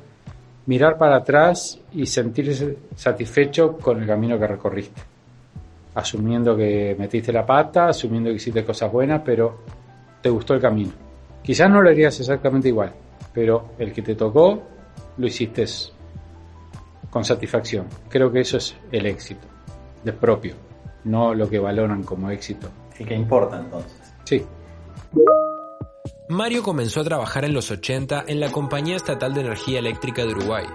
mirar 0.65 0.97
para 0.97 1.17
atrás 1.17 1.79
y 1.93 2.05
sentirse 2.05 2.77
satisfecho 2.95 3.77
con 3.77 4.01
el 4.01 4.07
camino 4.07 4.39
que 4.39 4.47
recorriste. 4.47 5.01
Asumiendo 5.95 6.55
que 6.55 6.95
metiste 6.97 7.33
la 7.33 7.45
pata, 7.45 7.89
asumiendo 7.89 8.29
que 8.29 8.37
hiciste 8.37 8.63
cosas 8.63 8.91
buenas, 8.91 9.21
pero 9.25 9.59
te 10.21 10.29
gustó 10.29 10.53
el 10.53 10.61
camino. 10.61 10.91
Quizás 11.43 11.69
no 11.69 11.81
lo 11.81 11.89
harías 11.89 12.17
exactamente 12.19 12.69
igual, 12.69 12.93
pero 13.33 13.71
el 13.79 13.91
que 13.91 14.01
te 14.01 14.15
tocó 14.15 14.61
lo 15.17 15.27
hiciste 15.27 15.65
con 17.09 17.25
satisfacción. 17.25 17.87
Creo 18.07 18.31
que 18.31 18.41
eso 18.41 18.57
es 18.57 18.75
el 18.91 19.05
éxito, 19.07 19.47
de 20.03 20.13
propio, 20.13 20.53
no 21.03 21.33
lo 21.33 21.49
que 21.49 21.59
valoran 21.59 22.03
como 22.03 22.29
éxito. 22.29 22.69
¿Y 22.99 23.05
qué 23.05 23.15
importa 23.15 23.59
entonces? 23.59 24.13
Sí. 24.23 24.45
Mario 26.29 26.63
comenzó 26.63 27.01
a 27.01 27.03
trabajar 27.03 27.45
en 27.45 27.53
los 27.53 27.71
80 27.71 28.23
en 28.27 28.39
la 28.39 28.51
Compañía 28.51 28.95
Estatal 28.95 29.33
de 29.33 29.41
Energía 29.41 29.79
Eléctrica 29.79 30.23
de 30.23 30.31
Uruguay. 30.31 30.65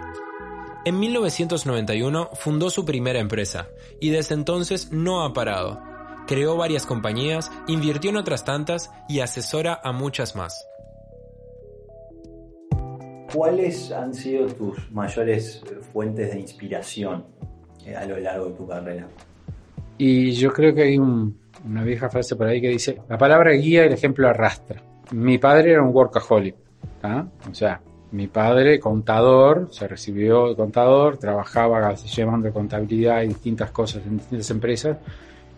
En 0.85 0.99
1991 1.01 2.31
fundó 2.35 2.71
su 2.71 2.85
primera 2.85 3.19
empresa 3.19 3.69
y 4.01 4.11
desde 4.11 4.35
entonces 4.35 4.93
no 4.93 5.25
ha 5.25 5.33
parado 5.33 5.81
creó 6.27 6.57
varias 6.57 6.87
compañías, 6.87 7.51
invirtió 7.67 8.11
en 8.11 8.17
otras 8.17 8.45
tantas 8.45 8.91
y 9.09 9.21
asesora 9.21 9.81
a 9.83 9.93
muchas 9.93 10.37
más. 10.37 10.69
¿Cuáles 13.33 13.93
han 13.93 14.15
sido 14.15 14.47
tus 14.47 14.91
mayores 14.91 15.63
fuentes 15.93 16.33
de 16.33 16.41
inspiración 16.41 17.25
eh, 17.85 17.95
a 17.95 18.05
lo 18.07 18.19
largo 18.19 18.47
de 18.47 18.55
tu 18.55 18.67
carrera? 18.67 19.09
Y 19.99 20.33
yo 20.33 20.53
creo 20.53 20.75
que 20.75 20.83
hay 20.83 20.99
un- 20.99 21.39
una 21.67 21.83
vieja 21.83 22.09
frase 22.11 22.37
por 22.37 22.47
ahí 22.47 22.61
que 22.61 22.69
dice, 22.69 22.99
la 23.09 23.17
palabra 23.19 23.53
guía 23.53 23.85
el 23.85 23.93
ejemplo 23.93 24.29
arrastra. 24.29 24.81
Mi 25.13 25.39
padre 25.39 25.73
era 25.73 25.83
un 25.83 25.95
workaholic, 25.95 26.55
¿tá? 27.01 27.27
o 27.51 27.55
sea, 27.55 27.81
mi 28.13 28.27
padre 28.29 28.79
contador, 28.79 29.69
se 29.71 29.87
recibió 29.89 30.49
de 30.51 30.57
contador, 30.57 31.17
trabajaba 31.19 31.93
llevando 31.95 32.53
contabilidad 32.53 33.23
y 33.23 33.29
distintas 33.29 33.71
cosas 33.71 34.03
en 34.07 34.19
distintas 34.19 34.51
empresas, 34.51 34.97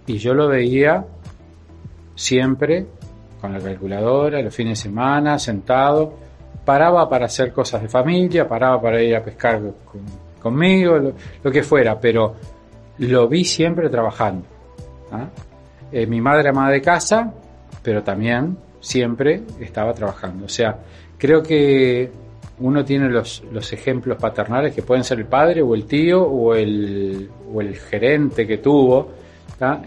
y 0.07 0.17
yo 0.19 0.35
lo 0.35 0.49
veía 0.49 1.05
siempre 2.15 2.87
con 3.41 3.53
la 3.53 3.61
calculadora, 3.61 4.41
los 4.43 4.55
fines 4.55 4.79
de 4.79 4.83
semana, 4.89 5.39
sentado, 5.39 6.13
paraba 6.65 7.09
para 7.09 7.27
hacer 7.27 7.53
cosas 7.53 7.83
de 7.83 7.89
familia, 7.89 8.49
paraba 8.49 8.81
para 8.81 9.03
ir 9.03 9.15
a 9.15 9.23
pescar 9.23 9.61
con- 9.61 10.03
conmigo, 10.43 10.97
lo, 10.99 11.13
lo 11.43 11.51
que 11.51 11.63
fuera, 11.63 11.99
pero 12.01 12.35
lo 12.99 13.29
vi 13.29 13.45
siempre 13.45 13.89
trabajando. 13.89 14.47
¿ah? 15.13 15.29
Eh, 15.93 16.07
mi 16.07 16.21
madre 16.21 16.51
ama 16.51 16.71
de 16.71 16.83
casa, 16.83 17.33
pero 17.83 18.03
también 18.03 18.57
siempre 18.81 19.43
estaba 19.61 19.93
trabajando. 19.95 20.47
O 20.47 20.49
sea, 20.49 20.79
creo 21.17 21.43
que 21.43 22.11
uno 22.61 22.85
tiene 22.85 23.09
los, 23.09 23.45
los 23.53 23.73
ejemplos 23.73 24.19
paternales 24.19 24.75
que 24.75 24.83
pueden 24.83 25.05
ser 25.05 25.19
el 25.19 25.27
padre 25.27 25.63
o 25.63 25.75
el 25.75 25.85
tío 25.85 26.23
o 26.23 26.55
el, 26.55 27.31
o 27.53 27.61
el 27.61 27.77
gerente 27.77 28.47
que 28.47 28.59
tuvo. 28.59 29.13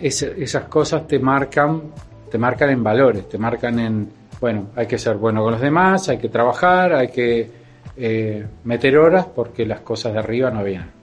esas 0.01 0.63
cosas 0.63 1.07
te 1.07 1.19
marcan, 1.19 1.81
te 2.29 2.37
marcan 2.37 2.69
en 2.69 2.83
valores, 2.83 3.27
te 3.27 3.37
marcan 3.37 3.79
en, 3.79 4.09
bueno, 4.39 4.67
hay 4.75 4.87
que 4.87 4.97
ser 4.97 5.17
bueno 5.17 5.43
con 5.43 5.51
los 5.51 5.61
demás, 5.61 6.09
hay 6.09 6.17
que 6.17 6.29
trabajar, 6.29 6.93
hay 6.93 7.09
que 7.09 7.49
eh, 7.97 8.45
meter 8.63 8.97
horas 8.97 9.25
porque 9.35 9.65
las 9.65 9.81
cosas 9.81 10.13
de 10.13 10.19
arriba 10.19 10.49
no 10.49 10.63
vienen. 10.63 11.00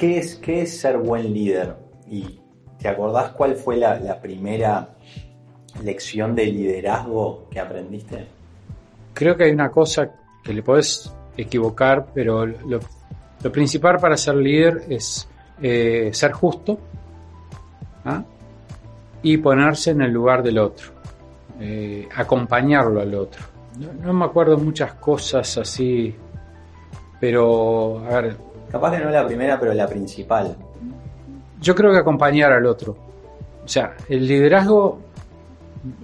¿Qué 0.00 0.16
es, 0.16 0.36
qué 0.36 0.62
es 0.62 0.80
ser 0.80 0.96
buen 0.96 1.30
líder? 1.30 1.76
¿Y 2.08 2.40
te 2.78 2.88
acordás 2.88 3.32
cuál 3.32 3.54
fue 3.54 3.76
la, 3.76 4.18
primera 4.18 4.96
lección 5.84 6.34
de 6.34 6.46
liderazgo 6.46 7.46
que 7.50 7.60
aprendiste? 7.60 8.26
creo 9.12 9.36
que 9.36 9.44
hay 9.44 9.50
una 9.50 9.70
cosa 9.70 10.10
que 10.42 10.54
le 10.54 10.62
podés 10.62 11.12
equivocar, 11.36 12.06
pero 12.14 12.46
lo, 12.46 12.80
principal 13.52 13.98
para 13.98 14.16
ser 14.16 14.36
líder 14.36 14.84
es 14.88 15.28
eh, 15.60 16.08
ser 16.14 16.32
justo 16.32 16.78
¿ah? 18.06 18.24
y 19.22 19.36
ponerse 19.36 19.90
en 19.90 20.00
el 20.00 20.12
lugar 20.12 20.42
del 20.42 20.60
otro, 20.60 20.92
eh, 21.60 22.08
acompañarlo 22.16 23.02
al 23.02 23.14
otro. 23.14 23.44
No, 24.02 24.14
me 24.14 24.24
acuerdo 24.24 24.56
muchas 24.56 24.94
cosas 24.94 25.58
así, 25.58 26.14
pero 27.20 28.02
Capaz 28.70 28.92
que 28.96 29.04
no 29.04 29.10
la 29.10 29.26
primera, 29.26 29.58
pero 29.58 29.72
la 29.74 29.86
principal. 29.86 30.56
yo 31.60 31.74
creo 31.74 31.92
que 31.92 31.98
acompañar 31.98 32.52
al 32.52 32.64
otro. 32.66 32.96
O 33.64 33.68
sea, 33.68 33.94
el 34.08 34.26
liderazgo, 34.26 34.98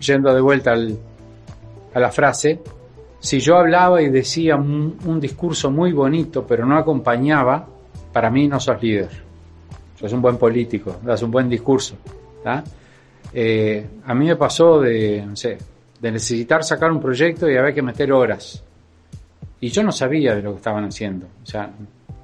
yendo 0.01 0.35
de 0.35 0.41
vuelta 0.41 0.73
al- 0.73 0.99
a 1.95 1.99
la 2.01 2.11
frase, 2.11 2.61
si 3.21 3.41
yo 3.41 3.57
hablaba 3.57 4.03
y 4.03 4.11
decía 4.11 4.57
un, 4.57 5.19
discurso 5.21 5.71
muy 5.71 5.93
bonito, 5.93 6.47
pero 6.47 6.67
no 6.67 6.77
acompañaba, 6.77 7.67
para 8.13 8.31
mí 8.31 8.47
no 8.49 8.61
sos 8.61 8.81
líder. 8.83 9.09
Sos 9.99 10.13
un 10.13 10.21
buen 10.21 10.37
político, 10.37 10.97
das 11.03 11.23
un 11.23 11.31
buen 11.31 11.49
discurso. 11.49 11.97
Eh, 13.33 13.87
a 14.05 14.15
mí 14.15 14.27
me 14.27 14.37
pasó 14.37 14.81
de, 14.81 15.25
no 15.27 15.35
sé, 15.37 15.57
de 16.01 16.13
necesitar 16.13 16.63
sacar 16.63 16.93
un 16.93 17.01
proyecto 17.01 17.51
y 17.51 17.57
había 17.57 17.73
que 17.73 17.83
meter 17.83 18.13
horas. 18.13 18.63
Y 19.61 19.69
yo 19.71 19.83
no 19.83 19.91
sabía 19.91 20.35
de 20.35 20.43
lo 20.43 20.53
que 20.53 20.57
estaban 20.59 20.85
haciendo. 20.85 21.27
O 21.43 21.47
sea, 21.47 21.71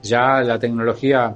ya 0.02 0.42
la 0.42 0.58
tecnología 0.58 1.34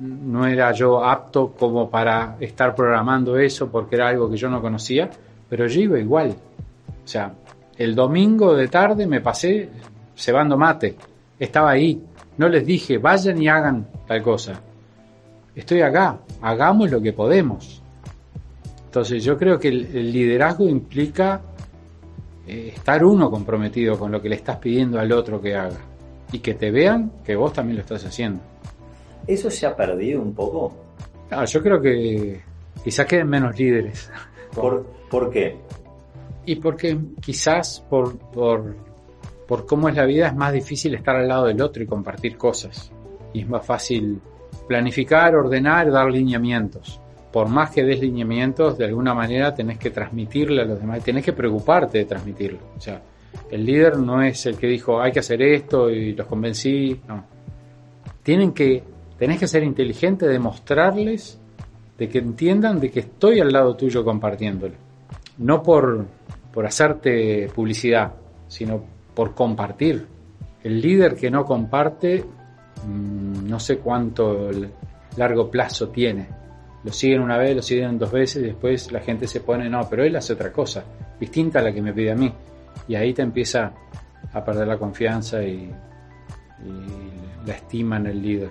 no 0.00 0.46
era 0.46 0.72
yo 0.72 1.04
apto 1.04 1.52
como 1.52 1.88
para 1.88 2.36
estar 2.40 2.74
programando 2.74 3.38
eso 3.38 3.70
porque 3.70 3.96
era 3.96 4.08
algo 4.08 4.30
que 4.30 4.36
yo 4.36 4.48
no 4.48 4.60
conocía, 4.60 5.10
pero 5.48 5.66
yo 5.66 5.80
iba 5.80 5.98
igual. 5.98 6.30
O 6.30 7.08
sea, 7.08 7.32
el 7.76 7.94
domingo 7.94 8.54
de 8.54 8.68
tarde 8.68 9.06
me 9.06 9.20
pasé 9.20 9.68
cebando 10.16 10.56
mate. 10.56 10.96
Estaba 11.38 11.70
ahí. 11.70 12.02
No 12.36 12.48
les 12.48 12.66
dije, 12.66 12.98
vayan 12.98 13.40
y 13.40 13.48
hagan 13.48 13.86
tal 14.06 14.22
cosa. 14.22 14.60
Estoy 15.54 15.82
acá. 15.82 16.18
Hagamos 16.40 16.90
lo 16.90 17.00
que 17.00 17.12
podemos. 17.12 17.82
Entonces 18.86 19.24
yo 19.24 19.36
creo 19.36 19.58
que 19.58 19.68
el, 19.68 20.12
liderazgo 20.12 20.68
implica 20.68 21.40
eh, 22.46 22.72
estar 22.74 23.04
uno 23.04 23.30
comprometido 23.30 23.98
con 23.98 24.12
lo 24.12 24.20
que 24.20 24.28
le 24.28 24.36
estás 24.36 24.56
pidiendo 24.58 24.98
al 24.98 25.10
otro 25.12 25.40
que 25.40 25.54
haga. 25.54 25.93
Y 26.34 26.40
que 26.40 26.54
te 26.54 26.72
vean 26.72 27.12
que 27.24 27.36
vos 27.36 27.52
también 27.52 27.76
lo 27.76 27.82
estás 27.82 28.04
haciendo. 28.04 28.40
¿Eso 29.24 29.48
se 29.52 29.66
ha 29.66 29.76
perdido 29.76 30.20
un 30.20 30.34
poco? 30.34 30.74
Ah, 31.30 31.44
yo 31.44 31.62
creo 31.62 31.80
que 31.80 32.40
quizás 32.82 33.06
queden 33.06 33.28
menos 33.28 33.56
líderes. 33.56 34.10
¿Por, 34.52 34.84
¿por 35.08 35.30
qué? 35.30 35.56
Y 36.44 36.56
porque 36.56 36.98
quizás 37.20 37.84
por, 37.88 38.18
por, 38.18 38.74
por 39.46 39.64
cómo 39.64 39.88
es 39.88 39.94
la 39.94 40.06
vida 40.06 40.26
es 40.26 40.34
más 40.34 40.52
difícil 40.52 40.96
estar 40.96 41.14
al 41.14 41.28
lado 41.28 41.46
del 41.46 41.62
otro 41.62 41.84
y 41.84 41.86
compartir 41.86 42.36
cosas. 42.36 42.90
Y 43.32 43.42
es 43.42 43.48
más 43.48 43.64
fácil 43.64 44.20
planificar, 44.66 45.36
ordenar, 45.36 45.88
dar 45.92 46.10
lineamientos. 46.10 47.00
Por 47.32 47.48
más 47.48 47.70
que 47.70 47.84
des 47.84 48.00
lineamientos, 48.00 48.76
de 48.76 48.86
alguna 48.86 49.14
manera 49.14 49.54
tenés 49.54 49.78
que 49.78 49.90
transmitirle 49.90 50.62
a 50.62 50.64
los 50.64 50.80
demás, 50.80 51.04
tenés 51.04 51.24
que 51.24 51.32
preocuparte 51.32 51.98
de 51.98 52.06
transmitirlo. 52.06 52.58
O 52.76 52.80
sea, 52.80 53.00
el 53.50 53.64
líder 53.64 53.98
no 53.98 54.22
es 54.22 54.46
el 54.46 54.56
que 54.56 54.66
dijo 54.66 55.00
hay 55.00 55.12
que 55.12 55.20
hacer 55.20 55.42
esto 55.42 55.90
y 55.90 56.14
los 56.14 56.26
convencí, 56.26 57.00
no. 57.06 57.24
Tienen 58.22 58.52
que, 58.52 58.82
tenés 59.18 59.38
que 59.38 59.46
ser 59.46 59.62
inteligente, 59.62 60.26
demostrarles 60.26 61.38
de 61.98 62.08
que 62.08 62.18
entiendan 62.18 62.80
de 62.80 62.90
que 62.90 63.00
estoy 63.00 63.40
al 63.40 63.52
lado 63.52 63.76
tuyo 63.76 64.04
compartiéndolo. 64.04 64.74
No 65.38 65.62
por, 65.62 66.06
por 66.52 66.66
hacerte 66.66 67.48
publicidad, 67.54 68.12
sino 68.48 68.82
por 69.14 69.34
compartir. 69.34 70.06
El 70.62 70.80
líder 70.80 71.14
que 71.16 71.30
no 71.30 71.44
comparte, 71.44 72.24
mm, 72.86 73.46
no 73.48 73.60
sé 73.60 73.78
cuánto 73.78 74.50
largo 75.16 75.50
plazo 75.50 75.88
tiene. 75.88 76.28
Lo 76.82 76.92
siguen 76.92 77.20
una 77.20 77.38
vez, 77.38 77.56
lo 77.56 77.62
siguen 77.62 77.98
dos 77.98 78.10
veces 78.10 78.42
y 78.42 78.46
después 78.46 78.90
la 78.92 79.00
gente 79.00 79.26
se 79.26 79.40
pone, 79.40 79.68
no, 79.68 79.88
pero 79.88 80.04
él 80.04 80.16
hace 80.16 80.32
otra 80.32 80.52
cosa, 80.52 80.84
distinta 81.18 81.60
a 81.60 81.62
la 81.62 81.72
que 81.72 81.82
me 81.82 81.92
pide 81.92 82.12
a 82.12 82.14
mí. 82.14 82.32
Y 82.88 82.94
ahí 82.94 83.14
te 83.14 83.22
empieza 83.22 83.72
a 84.32 84.44
perder 84.44 84.68
la 84.68 84.78
confianza 84.78 85.42
y, 85.42 85.70
la 87.46 87.52
estima 87.52 87.98
en 87.98 88.06
el 88.06 88.22
líder. 88.22 88.50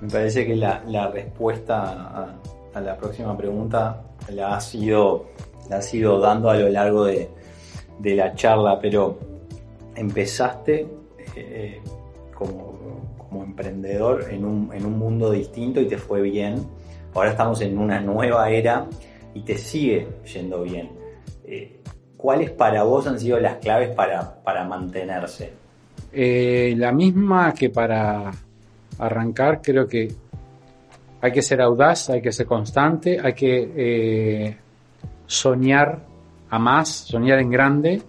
Me 0.00 0.08
parece 0.08 0.46
que 0.46 0.54
la, 0.54 1.10
respuesta 1.12 2.30
a, 2.74 2.80
la 2.80 2.96
próxima 2.96 3.36
pregunta 3.36 4.02
la 4.32 4.54
has 4.54 4.72
ido, 4.74 5.26
la 5.68 5.80
dando 6.20 6.50
a 6.50 6.54
lo 6.54 6.68
largo 6.68 7.04
de, 7.06 7.28
la 8.02 8.32
charla, 8.34 8.78
pero 8.80 9.18
empezaste 9.96 10.86
eh, 11.34 11.80
como, 12.32 13.16
como 13.18 13.42
emprendedor 13.42 14.26
en 14.30 14.44
un, 14.44 14.70
en 14.72 14.86
un 14.86 14.98
mundo 14.98 15.32
distinto 15.32 15.80
y 15.80 15.86
te 15.86 15.98
fue 15.98 16.20
bien. 16.22 16.66
Ahora 17.14 17.30
estamos 17.30 17.60
en 17.62 17.76
una 17.76 18.00
nueva 18.00 18.48
era 18.50 18.86
y 19.34 19.40
te 19.42 19.58
sigue 19.58 20.06
yendo 20.32 20.62
bien. 20.62 20.90
Eh, 21.44 21.79
¿Cuáles 22.20 22.50
para 22.50 22.82
vos 22.82 23.06
han 23.06 23.18
sido 23.18 23.40
las 23.40 23.56
claves 23.56 23.88
para, 23.94 24.42
para 24.42 24.64
mantenerse? 24.64 25.54
Eh, 26.12 26.74
la 26.76 26.92
misma 26.92 27.54
que 27.54 27.70
para 27.70 28.30
arrancar, 28.98 29.62
creo 29.62 29.86
que 29.86 30.12
hay 31.22 31.32
que 31.32 31.40
ser 31.40 31.62
audaz, 31.62 32.10
hay 32.10 32.20
que 32.20 32.30
ser 32.30 32.44
constante, 32.44 33.18
hay 33.18 33.32
que 33.32 33.72
eh, 33.74 34.56
soñar 35.26 35.98
a 36.50 36.58
más, 36.58 36.90
soñar 36.90 37.38
en 37.38 37.50
grande. 37.50 38.02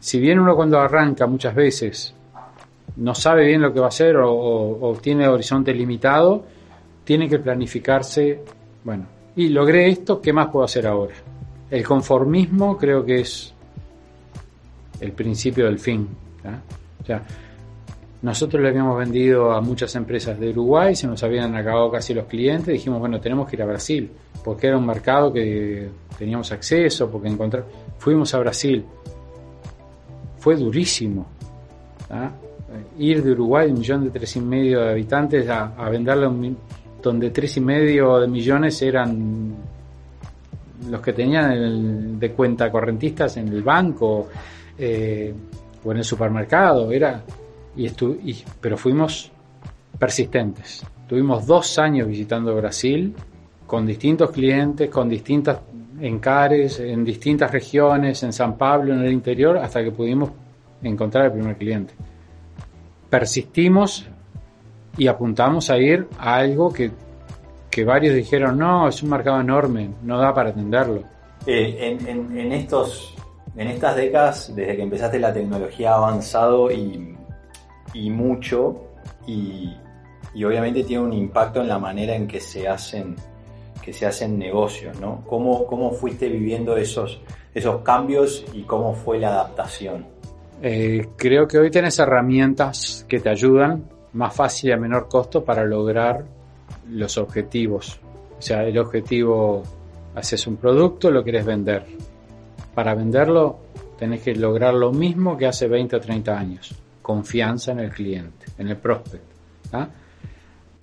Si 0.00 0.18
bien 0.18 0.38
uno 0.38 0.56
cuando 0.56 0.80
arranca 0.80 1.26
muchas 1.26 1.54
veces 1.54 2.14
no 2.96 3.14
sabe 3.14 3.44
bien 3.46 3.60
lo 3.60 3.74
que 3.74 3.80
va 3.80 3.86
a 3.86 3.88
hacer 3.90 4.16
o, 4.16 4.96
tiene 5.02 5.28
horizonte 5.28 5.74
limitado, 5.74 6.46
tiene 7.04 7.28
que 7.28 7.38
planificarse, 7.38 8.42
bueno, 8.84 9.04
y 9.36 9.50
logré 9.50 9.90
esto, 9.90 10.18
¿qué 10.18 10.32
más 10.32 10.48
puedo 10.48 10.64
hacer 10.64 10.86
ahora? 10.86 11.14
El 11.70 11.84
conformismo 11.84 12.76
creo 12.76 13.04
que 13.04 13.20
es 13.20 13.52
el 15.00 15.12
principio 15.12 15.66
del 15.66 15.78
fin. 15.78 16.08
O 17.02 17.04
sea, 17.04 17.22
nosotros 18.22 18.60
le 18.62 18.68
habíamos 18.70 18.98
vendido 18.98 19.52
a 19.52 19.60
muchas 19.60 19.94
empresas 19.94 20.38
de 20.40 20.50
Uruguay, 20.50 20.96
se 20.96 21.06
nos 21.06 21.22
habían 21.22 21.54
acabado 21.54 21.90
casi 21.90 22.14
los 22.14 22.26
clientes, 22.26 22.66
dijimos, 22.66 22.98
bueno, 22.98 23.20
tenemos 23.20 23.48
que 23.48 23.56
ir 23.56 23.62
a 23.62 23.66
Brasil, 23.66 24.10
porque 24.42 24.66
era 24.66 24.76
un 24.76 24.86
mercado 24.86 25.32
que 25.32 25.88
teníamos 26.18 26.50
acceso, 26.50 27.10
porque 27.10 27.28
encontrar... 27.28 27.64
Fuimos 27.98 28.32
a 28.34 28.38
Brasil. 28.38 28.84
Fue 30.38 30.56
durísimo. 30.56 31.26
Ir 32.98 33.22
de 33.22 33.32
Uruguay, 33.32 33.70
un 33.70 33.78
millón 33.78 34.04
de 34.04 34.10
tres 34.10 34.36
y 34.36 34.40
medio 34.40 34.80
de 34.80 34.90
habitantes, 34.90 35.48
a, 35.48 35.88
venderle 35.88 36.26
un 36.26 36.56
donde 37.02 37.30
tres 37.30 37.56
y 37.56 37.60
medio 37.60 38.18
de 38.18 38.26
millones 38.26 38.82
eran 38.82 39.54
los 40.88 41.00
que 41.00 41.12
tenían 41.12 41.52
el, 41.52 42.18
de 42.18 42.32
cuenta 42.32 42.70
correntistas 42.70 43.36
en 43.36 43.48
el 43.48 43.62
banco 43.62 44.28
eh, 44.78 45.34
o 45.84 45.92
en 45.92 45.98
el 45.98 46.04
supermercado, 46.04 46.90
era 46.90 47.22
y, 47.76 47.86
estu 47.86 48.18
y 48.22 48.36
pero 48.60 48.76
fuimos 48.76 49.30
persistentes. 49.98 50.84
Tuvimos 51.08 51.46
dos 51.46 51.78
años 51.78 52.06
visitando 52.08 52.54
Brasil 52.54 53.14
con 53.66 53.86
distintos 53.86 54.30
clientes, 54.30 54.90
con 54.90 55.08
distintas 55.08 55.58
encares, 56.00 56.80
en 56.80 57.04
distintas 57.04 57.50
regiones, 57.50 58.22
en 58.22 58.32
San 58.32 58.56
Pablo, 58.56 58.94
en 58.94 59.00
el 59.00 59.12
interior, 59.12 59.58
hasta 59.58 59.82
que 59.82 59.90
pudimos 59.90 60.30
encontrar 60.82 61.26
el 61.26 61.32
primer 61.32 61.56
cliente. 61.56 61.94
Persistimos 63.10 64.06
y 64.96 65.06
apuntamos 65.06 65.70
a 65.70 65.78
ir 65.78 66.06
a 66.18 66.36
algo 66.36 66.72
que, 66.72 66.90
que 67.78 67.84
varios 67.84 68.16
dijeron, 68.16 68.58
no, 68.58 68.88
es 68.88 69.04
un 69.04 69.10
mercado 69.10 69.40
enorme, 69.40 69.88
no 70.02 70.18
da 70.18 70.34
para 70.34 70.50
atenderlo. 70.50 71.04
Eh, 71.46 71.76
en, 71.78 72.08
en, 72.08 72.36
en, 72.36 72.52
estos, 72.52 73.14
en 73.56 73.68
estas 73.68 73.94
décadas, 73.94 74.52
desde 74.52 74.74
que 74.74 74.82
empezaste 74.82 75.20
la 75.20 75.32
tecnología 75.32 75.92
ha 75.92 75.98
avanzado 75.98 76.72
y, 76.72 77.16
y 77.94 78.10
mucho, 78.10 78.88
y, 79.28 79.72
y 80.34 80.42
obviamente 80.42 80.82
tiene 80.82 81.04
un 81.04 81.12
impacto 81.12 81.60
en 81.60 81.68
la 81.68 81.78
manera 81.78 82.16
en 82.16 82.26
que 82.26 82.40
se 82.40 82.66
hacen 82.66 83.14
que 83.80 83.92
se 83.92 84.06
hacen 84.06 84.36
negocios, 84.36 84.98
¿no? 85.00 85.22
¿Cómo, 85.24 85.64
cómo 85.64 85.92
fuiste 85.92 86.28
viviendo 86.28 86.76
esos, 86.76 87.20
esos 87.54 87.82
cambios 87.82 88.44
y 88.52 88.62
cómo 88.62 88.92
fue 88.92 89.20
la 89.20 89.28
adaptación? 89.28 90.04
Eh, 90.60 91.10
creo 91.16 91.46
que 91.46 91.58
hoy 91.58 91.70
tienes 91.70 91.96
herramientas 92.00 93.06
que 93.08 93.20
te 93.20 93.30
ayudan 93.30 93.84
más 94.14 94.34
fácil 94.34 94.70
y 94.70 94.72
a 94.72 94.76
menor 94.76 95.08
costo 95.08 95.44
para 95.44 95.64
lograr 95.64 96.24
los 96.90 97.18
objetivos. 97.18 98.00
O 98.38 98.42
sea, 98.42 98.64
el 98.64 98.78
objetivo, 98.78 99.62
haces 100.14 100.46
un 100.46 100.56
producto, 100.56 101.10
lo 101.10 101.22
quieres 101.22 101.44
vender. 101.44 101.84
Para 102.74 102.94
venderlo 102.94 103.58
tenés 103.98 104.22
que 104.22 104.34
lograr 104.34 104.74
lo 104.74 104.92
mismo 104.92 105.36
que 105.36 105.46
hace 105.46 105.66
20 105.66 105.96
o 105.96 106.00
30 106.00 106.38
años. 106.38 106.74
Confianza 107.02 107.72
en 107.72 107.80
el 107.80 107.90
cliente, 107.90 108.46
en 108.58 108.68
el 108.68 108.76
prospect. 108.76 109.24
¿ah? 109.72 109.88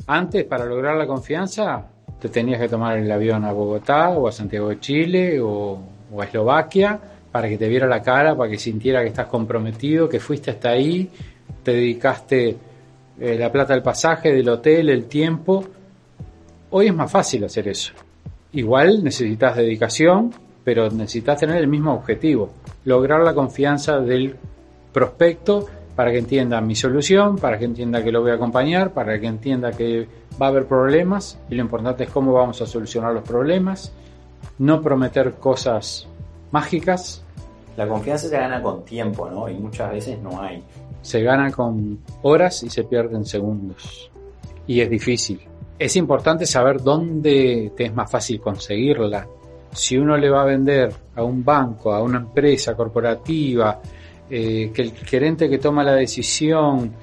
Antes, 0.07 0.43
para 0.43 0.65
lograr 0.65 0.97
la 0.97 1.07
confianza, 1.07 1.85
te 2.19 2.29
tenías 2.29 2.59
que 2.59 2.67
tomar 2.67 2.97
el 2.97 3.11
avión 3.11 3.43
a 3.45 3.51
Bogotá 3.51 4.09
o 4.09 4.27
a 4.27 4.31
Santiago 4.31 4.69
de 4.69 4.79
Chile 4.79 5.39
o, 5.41 5.79
a 6.19 6.23
Eslovaquia 6.23 6.99
para 7.31 7.49
que 7.49 7.57
te 7.57 7.67
viera 7.67 7.87
la 7.87 8.01
cara, 8.01 8.35
para 8.35 8.49
que 8.49 8.57
sintiera 8.57 9.01
que 9.01 9.07
estás 9.07 9.27
comprometido, 9.27 10.07
que 10.07 10.19
fuiste 10.19 10.51
hasta 10.51 10.69
ahí, 10.69 11.09
te 11.63 11.71
dedicaste 11.71 12.55
eh, 13.19 13.35
la 13.37 13.51
plata 13.51 13.73
del 13.73 13.83
pasaje, 13.83 14.31
del 14.31 14.47
hotel, 14.47 14.89
el 14.89 15.05
tiempo. 15.05 15.65
Hoy 16.77 16.87
es 16.87 16.93
más 16.93 17.09
fácil 17.09 17.45
hacer 17.45 17.69
eso. 17.69 17.93
Igual 18.51 19.01
necesitas 19.01 19.55
dedicación, 19.55 20.33
pero 20.61 20.89
necesitas 20.89 21.39
tener 21.39 21.55
el 21.55 21.69
mismo 21.69 21.93
objetivo, 21.93 22.49
lograr 22.83 23.21
la 23.21 23.33
confianza 23.33 24.01
del 24.01 24.35
prospecto 24.91 25.67
para 25.95 26.11
que 26.11 26.17
entienda 26.17 26.59
mi 26.59 26.75
solución, 26.75 27.37
para 27.37 27.57
que 27.57 27.63
entienda 27.63 28.03
que 28.03 28.11
lo 28.11 28.21
voy 28.21 28.31
a 28.31 28.33
acompañar, 28.33 28.91
para 28.91 29.17
que 29.21 29.25
entienda 29.25 29.71
que 29.71 30.05
va 30.33 30.47
a 30.47 30.49
haber 30.49 30.65
problemas 30.65 31.39
y 31.49 31.55
lo 31.55 31.61
importante 31.61 32.03
es 32.03 32.09
cómo 32.09 32.33
vamos 32.33 32.61
a 32.61 32.65
solucionar 32.65 33.13
los 33.13 33.23
problemas, 33.23 33.93
no 34.57 34.81
prometer 34.81 35.35
cosas 35.35 36.09
mágicas. 36.51 37.23
La 37.77 37.87
confianza 37.87 38.27
se 38.27 38.37
gana 38.37 38.61
con 38.61 38.83
tiempo, 38.83 39.29
¿no? 39.29 39.47
Y 39.47 39.53
muchas 39.53 39.91
veces 39.91 40.19
no 40.21 40.41
hay. 40.41 40.61
Se 41.01 41.23
gana 41.23 41.51
con 41.51 41.99
horas 42.23 42.63
y 42.63 42.69
se 42.69 42.83
pierde 42.83 43.15
en 43.15 43.23
segundos. 43.23 44.11
Y 44.67 44.81
es 44.81 44.89
difícil. 44.89 45.54
Es 45.77 45.95
importante 45.97 46.45
saber 46.45 46.81
dónde 46.81 47.73
te 47.75 47.85
es 47.85 47.93
más 47.93 48.09
fácil 48.09 48.39
conseguirla. 48.39 49.27
Si 49.71 49.97
uno 49.97 50.15
le 50.15 50.29
va 50.29 50.43
a 50.43 50.45
vender 50.45 50.93
a 51.15 51.23
un 51.23 51.43
banco, 51.43 51.93
a 51.93 52.01
una 52.01 52.19
empresa 52.19 52.75
corporativa, 52.75 53.81
eh, 54.29 54.71
que 54.73 54.81
el 54.81 54.91
gerente 54.91 55.49
que 55.49 55.57
toma 55.57 55.83
la 55.83 55.93
decisión 55.93 56.93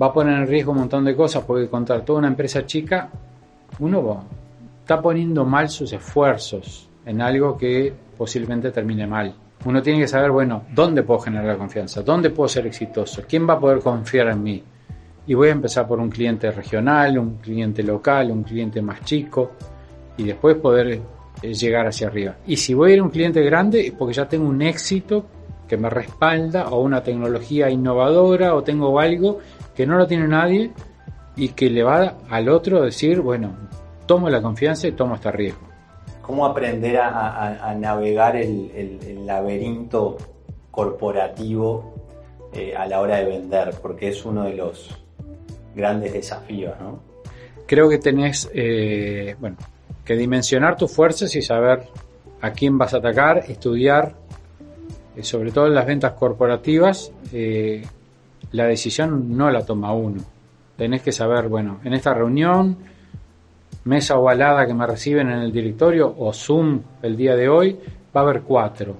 va 0.00 0.06
a 0.06 0.12
poner 0.12 0.38
en 0.38 0.46
riesgo 0.46 0.70
un 0.72 0.78
montón 0.78 1.04
de 1.04 1.16
cosas 1.16 1.42
porque 1.44 1.68
contra 1.68 2.04
toda 2.04 2.20
una 2.20 2.28
empresa 2.28 2.64
chica, 2.64 3.10
uno 3.80 4.24
está 4.80 5.02
poniendo 5.02 5.44
mal 5.44 5.68
sus 5.68 5.92
esfuerzos 5.92 6.88
en 7.04 7.20
algo 7.20 7.56
que 7.56 7.92
posiblemente 8.16 8.70
termine 8.70 9.08
mal. 9.08 9.34
Uno 9.64 9.82
tiene 9.82 9.98
que 9.98 10.08
saber, 10.08 10.30
bueno, 10.30 10.62
¿dónde 10.72 11.02
puedo 11.02 11.18
generar 11.18 11.58
confianza? 11.58 12.02
¿Dónde 12.02 12.30
puedo 12.30 12.48
ser 12.48 12.66
exitoso? 12.68 13.24
¿Quién 13.28 13.48
va 13.48 13.54
a 13.54 13.58
poder 13.58 13.80
confiar 13.80 14.28
en 14.28 14.42
mí? 14.42 14.62
Y 15.28 15.34
voy 15.34 15.50
a 15.50 15.52
empezar 15.52 15.86
por 15.86 16.00
un 16.00 16.08
cliente 16.08 16.50
regional, 16.50 17.18
un 17.18 17.36
cliente 17.36 17.82
local, 17.82 18.30
un 18.30 18.42
cliente 18.42 18.82
más 18.82 19.02
chico 19.04 19.52
y 20.16 20.24
después 20.24 20.56
poder 20.56 21.00
eh, 21.42 21.54
llegar 21.54 21.86
hacia 21.86 22.08
arriba. 22.08 22.36
Y 22.46 22.56
si 22.56 22.74
voy 22.74 22.90
a 22.90 22.94
ir 22.94 23.00
a 23.00 23.02
un 23.04 23.10
cliente 23.10 23.42
grande, 23.42 23.86
es 23.86 23.92
porque 23.92 24.14
ya 24.14 24.26
tengo 24.26 24.48
un 24.48 24.62
éxito 24.62 25.26
que 25.68 25.76
me 25.76 25.90
respalda 25.90 26.70
o 26.70 26.80
una 26.80 27.02
tecnología 27.02 27.68
innovadora 27.68 28.54
o 28.54 28.62
tengo 28.62 28.98
algo 28.98 29.38
que 29.76 29.86
no 29.86 29.98
lo 29.98 30.06
tiene 30.06 30.26
nadie 30.26 30.72
y 31.36 31.50
que 31.50 31.68
le 31.68 31.82
va 31.82 32.16
al 32.30 32.48
otro 32.48 32.78
a 32.78 32.86
decir, 32.86 33.20
bueno, 33.20 33.54
tomo 34.06 34.30
la 34.30 34.40
confianza 34.40 34.88
y 34.88 34.92
tomo 34.92 35.14
este 35.14 35.30
riesgo. 35.30 35.68
¿Cómo 36.22 36.46
aprender 36.46 36.96
a, 36.98 37.74
navegar 37.78 38.34
el, 38.36 39.26
laberinto 39.26 40.16
corporativo 40.70 41.94
eh, 42.52 42.74
a 42.74 42.86
la 42.86 43.00
hora 43.00 43.16
de 43.16 43.24
vender? 43.26 43.74
Porque 43.80 44.08
es 44.08 44.24
uno 44.24 44.44
de 44.44 44.54
los 44.54 45.07
grandes 45.78 46.12
desafíos, 46.12 46.74
¿no? 46.80 47.00
Creo 47.66 47.88
que 47.88 47.98
tenés, 47.98 48.50
eh, 48.52 49.36
bueno, 49.38 49.56
que 50.04 50.16
dimensionar 50.16 50.76
tus 50.76 50.90
fuerzas 50.90 51.34
y 51.36 51.42
saber 51.42 51.84
a 52.40 52.50
quién 52.50 52.76
vas 52.76 52.94
a 52.94 52.98
atacar, 52.98 53.44
estudiar 53.48 54.14
eh, 55.16 55.22
sobre 55.22 55.50
todo 55.50 55.66
en 55.66 55.74
las 55.74 55.86
ventas 55.86 56.12
corporativas, 56.12 57.12
eh, 57.32 57.84
la 58.52 58.66
decisión 58.66 59.36
no 59.36 59.50
la 59.50 59.64
toma 59.64 59.92
uno. 59.92 60.22
Tenés 60.76 61.02
que 61.02 61.12
saber, 61.12 61.48
bueno, 61.48 61.80
en 61.84 61.92
esta 61.92 62.14
reunión, 62.14 62.76
mesa 63.84 64.16
ovalada 64.16 64.66
que 64.66 64.74
me 64.74 64.86
reciben 64.86 65.28
en 65.30 65.40
el 65.40 65.52
directorio 65.52 66.14
o 66.16 66.32
Zoom 66.32 66.80
el 67.02 67.16
día 67.16 67.34
de 67.34 67.48
hoy, 67.48 67.78
va 68.16 68.20
a 68.20 68.24
haber 68.24 68.42
cuatro. 68.42 68.96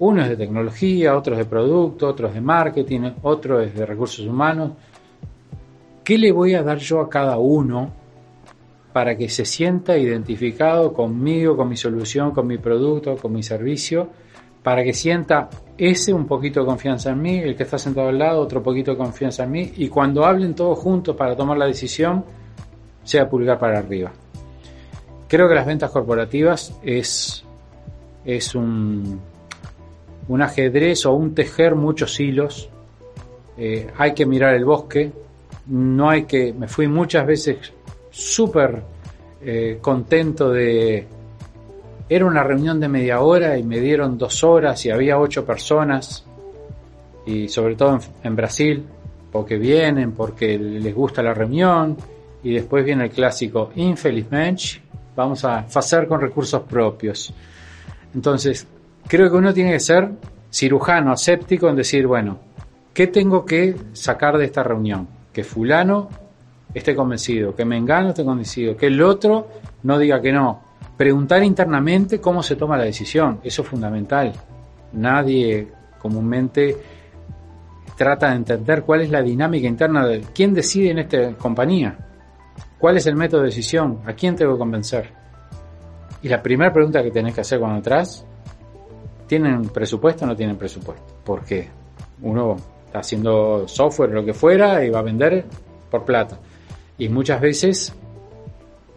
Uno 0.00 0.22
es 0.22 0.28
de 0.28 0.36
tecnología, 0.36 1.16
otro 1.16 1.32
es 1.32 1.38
de 1.38 1.46
producto, 1.46 2.08
otro 2.08 2.28
es 2.28 2.34
de 2.34 2.40
marketing, 2.40 3.10
otro 3.22 3.60
es 3.60 3.74
de 3.74 3.86
recursos 3.86 4.24
humanos. 4.26 4.72
¿Qué 6.08 6.16
le 6.16 6.32
voy 6.32 6.54
a 6.54 6.62
dar 6.62 6.78
yo 6.78 7.02
a 7.02 7.10
cada 7.10 7.36
uno 7.36 7.92
para 8.94 9.14
que 9.14 9.28
se 9.28 9.44
sienta 9.44 9.98
identificado 9.98 10.94
conmigo, 10.94 11.54
con 11.54 11.68
mi 11.68 11.76
solución, 11.76 12.30
con 12.30 12.46
mi 12.46 12.56
producto, 12.56 13.14
con 13.16 13.30
mi 13.34 13.42
servicio? 13.42 14.08
para 14.62 14.82
que 14.82 14.94
sienta 14.94 15.50
ese 15.76 16.12
un 16.12 16.26
poquito 16.26 16.60
de 16.60 16.66
confianza 16.66 17.10
en 17.10 17.22
mí, 17.22 17.38
el 17.38 17.54
que 17.56 17.62
está 17.64 17.78
sentado 17.78 18.08
al 18.08 18.18
lado 18.18 18.40
otro 18.40 18.62
poquito 18.62 18.92
de 18.92 18.96
confianza 18.96 19.44
en 19.44 19.50
mí 19.50 19.72
y 19.76 19.88
cuando 19.88 20.24
hablen 20.24 20.54
todos 20.54 20.78
juntos 20.78 21.14
para 21.14 21.36
tomar 21.36 21.58
la 21.58 21.66
decisión 21.66 22.24
sea 23.04 23.28
pulgar 23.28 23.58
para 23.58 23.78
arriba. 23.78 24.10
Creo 25.28 25.48
que 25.48 25.54
las 25.54 25.66
ventas 25.66 25.90
corporativas 25.90 26.74
es, 26.82 27.44
es 28.24 28.54
un, 28.54 29.20
un 30.28 30.42
ajedrez 30.42 31.06
o 31.06 31.12
un 31.12 31.34
tejer 31.34 31.74
muchos 31.74 32.18
hilos. 32.18 32.70
Eh, 33.56 33.88
hay 33.96 34.14
que 34.14 34.26
mirar 34.26 34.54
el 34.54 34.64
bosque. 34.64 35.12
No 35.68 36.10
hay 36.10 36.24
que. 36.24 36.52
Me 36.52 36.68
fui 36.68 36.88
muchas 36.88 37.26
veces 37.26 37.58
súper 38.10 38.82
eh, 39.40 39.78
contento 39.80 40.50
de, 40.50 41.06
era 42.08 42.24
una 42.24 42.42
reunión 42.42 42.80
de 42.80 42.88
media 42.88 43.20
hora 43.20 43.56
y 43.56 43.62
me 43.62 43.78
dieron 43.78 44.18
dos 44.18 44.42
horas 44.42 44.84
y 44.86 44.90
había 44.90 45.18
ocho 45.18 45.44
personas 45.44 46.24
y 47.26 47.48
sobre 47.48 47.76
todo 47.76 48.00
en, 48.22 48.34
Brasil 48.34 48.84
porque 49.30 49.56
vienen, 49.56 50.12
porque 50.12 50.58
les 50.58 50.94
gusta 50.94 51.22
la 51.22 51.34
reunión 51.34 51.96
y 52.42 52.54
después 52.54 52.84
viene 52.84 53.04
el 53.04 53.10
clásico 53.10 53.70
infelizmente 53.76 54.80
vamos 55.14 55.44
a 55.44 55.58
hacer 55.58 56.06
con 56.06 56.20
recursos 56.20 56.62
propios. 56.62 57.32
Entonces, 58.14 58.66
creo 59.06 59.28
que 59.30 59.36
uno 59.36 59.52
tiene 59.52 59.72
que 59.72 59.80
ser 59.80 60.10
cirujano, 60.50 61.12
aséptico 61.12 61.68
en 61.68 61.76
decir, 61.76 62.06
bueno, 62.06 62.38
¿qué 62.94 63.08
tengo 63.08 63.44
que 63.44 63.74
sacar 63.92 64.38
de 64.38 64.44
esta 64.44 64.62
reunión? 64.62 65.17
Que 65.38 65.44
fulano 65.44 66.08
esté 66.74 66.96
convencido, 66.96 67.54
que 67.54 67.64
Mengano 67.64 68.08
esté 68.08 68.24
convencido, 68.24 68.76
que 68.76 68.86
el 68.86 69.00
otro 69.00 69.46
no 69.84 69.96
diga 69.96 70.20
que 70.20 70.32
no, 70.32 70.68
Preguntar 70.98 71.44
internamente 71.44 72.20
cómo 72.20 72.42
se 72.42 72.56
toma 72.56 72.76
la 72.76 72.82
decisión, 72.82 73.38
eso 73.44 73.62
es 73.62 73.68
fundamental. 73.68 74.32
Nadie 74.94 75.68
comúnmente 75.96 76.76
trata 77.96 78.30
de 78.30 78.34
entender 78.34 78.82
cuál 78.82 79.02
es 79.02 79.10
la 79.10 79.22
dinámica 79.22 79.68
interna 79.68 80.04
de 80.04 80.22
quién 80.34 80.52
decide 80.52 80.90
en 80.90 80.98
esta 80.98 81.34
compañía, 81.34 81.96
cuál 82.80 82.96
es 82.96 83.06
el 83.06 83.14
método 83.14 83.42
de 83.42 83.46
decisión, 83.46 84.00
a 84.06 84.14
quién 84.14 84.34
tengo 84.34 84.54
que 84.54 84.58
convencer. 84.58 85.12
Y 86.20 86.28
la 86.28 86.42
primera 86.42 86.72
pregunta 86.72 87.00
que 87.00 87.12
tenés 87.12 87.32
que 87.32 87.42
hacer 87.42 87.60
cuando 87.60 87.76
entras, 87.76 88.26
¿tienen 89.28 89.68
presupuesto 89.68 90.24
o 90.24 90.26
no 90.26 90.34
tienen 90.34 90.56
presupuesto? 90.56 91.20
Porque 91.24 91.68
uno 92.22 92.56
está 92.88 93.00
haciendo 93.00 93.68
software 93.68 94.10
lo 94.10 94.24
que 94.24 94.34
fuera 94.34 94.84
y 94.84 94.90
va 94.90 95.00
a 95.00 95.02
vender 95.02 95.44
por 95.90 96.04
plata. 96.04 96.38
Y 96.96 97.08
muchas 97.08 97.40
veces, 97.40 97.94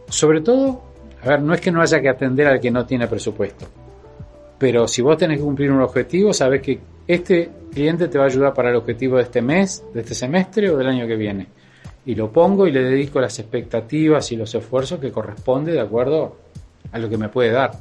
sobre 0.08 0.42
todo 0.42 0.82
a 1.24 1.30
ver, 1.30 1.42
no 1.42 1.54
es 1.54 1.62
que 1.62 1.72
no 1.72 1.82
haya 1.82 2.02
que 2.02 2.10
atender 2.10 2.48
al 2.48 2.60
que 2.60 2.72
no 2.72 2.86
tiene 2.86 3.08
presupuesto, 3.08 3.68
pero 4.58 4.88
si 4.88 5.02
vos 5.02 5.18
tenés 5.18 5.38
que 5.38 5.44
cumplir 5.44 5.72
un 5.72 5.82
objetivo, 5.82 6.34
sabes 6.34 6.62
que 6.62 6.80
este 7.08 7.50
cliente 7.72 8.08
te 8.08 8.18
va 8.18 8.24
a 8.24 8.28
ayudar 8.28 8.54
para 8.54 8.70
el 8.70 8.76
objetivo 8.76 9.18
de 9.18 9.24
este 9.24 9.42
mes, 9.42 9.84
de 9.94 10.02
este 10.02 10.16
semestre 10.16 10.70
o 10.70 10.78
del 10.78 10.88
año 10.88 11.06
que 11.06 11.16
viene. 11.16 11.48
Y 12.06 12.16
lo 12.16 12.32
pongo 12.32 12.66
y 12.66 12.72
le 12.72 12.84
dedico 12.84 13.22
las 13.22 13.38
expectativas 13.38 14.32
y 14.32 14.36
los 14.36 14.54
esfuerzos 14.56 15.00
que 15.00 15.12
corresponde 15.12 15.74
de 15.74 15.80
acuerdo 15.80 16.38
a 16.92 16.98
lo 16.98 17.08
que 17.08 17.18
me 17.18 17.30
puede 17.30 17.52
dar. 17.52 17.72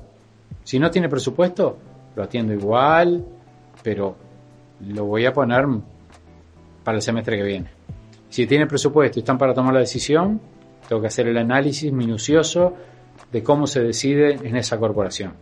Si 0.64 0.78
no 0.78 0.90
tiene 0.90 1.08
presupuesto, 1.08 1.78
lo 2.14 2.22
atiendo 2.22 2.52
igual, 2.52 3.24
pero 3.82 4.16
lo 4.86 5.06
voy 5.06 5.24
a 5.24 5.32
poner 5.32 5.66
para 6.84 6.96
el 6.96 7.02
semestre 7.02 7.36
que 7.36 7.42
viene. 7.42 7.70
Si 8.28 8.46
tiene 8.46 8.66
presupuesto 8.66 9.18
y 9.18 9.20
están 9.20 9.38
para 9.38 9.54
tomar 9.54 9.74
la 9.74 9.80
decisión, 9.80 10.40
tengo 10.88 11.02
que 11.02 11.08
hacer 11.08 11.26
el 11.28 11.38
análisis 11.38 11.92
minucioso 11.92 12.74
de 13.30 13.42
cómo 13.42 13.66
se 13.66 13.80
decide 13.80 14.34
en 14.34 14.56
esa 14.56 14.78
corporación 14.78 15.34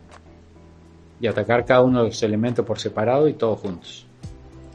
y 1.21 1.27
atacar 1.27 1.65
cada 1.65 1.83
uno 1.83 2.01
de 2.01 2.09
los 2.09 2.23
elementos 2.23 2.65
por 2.65 2.79
separado 2.79 3.29
y 3.29 3.35
todos 3.35 3.61
juntos. 3.61 4.07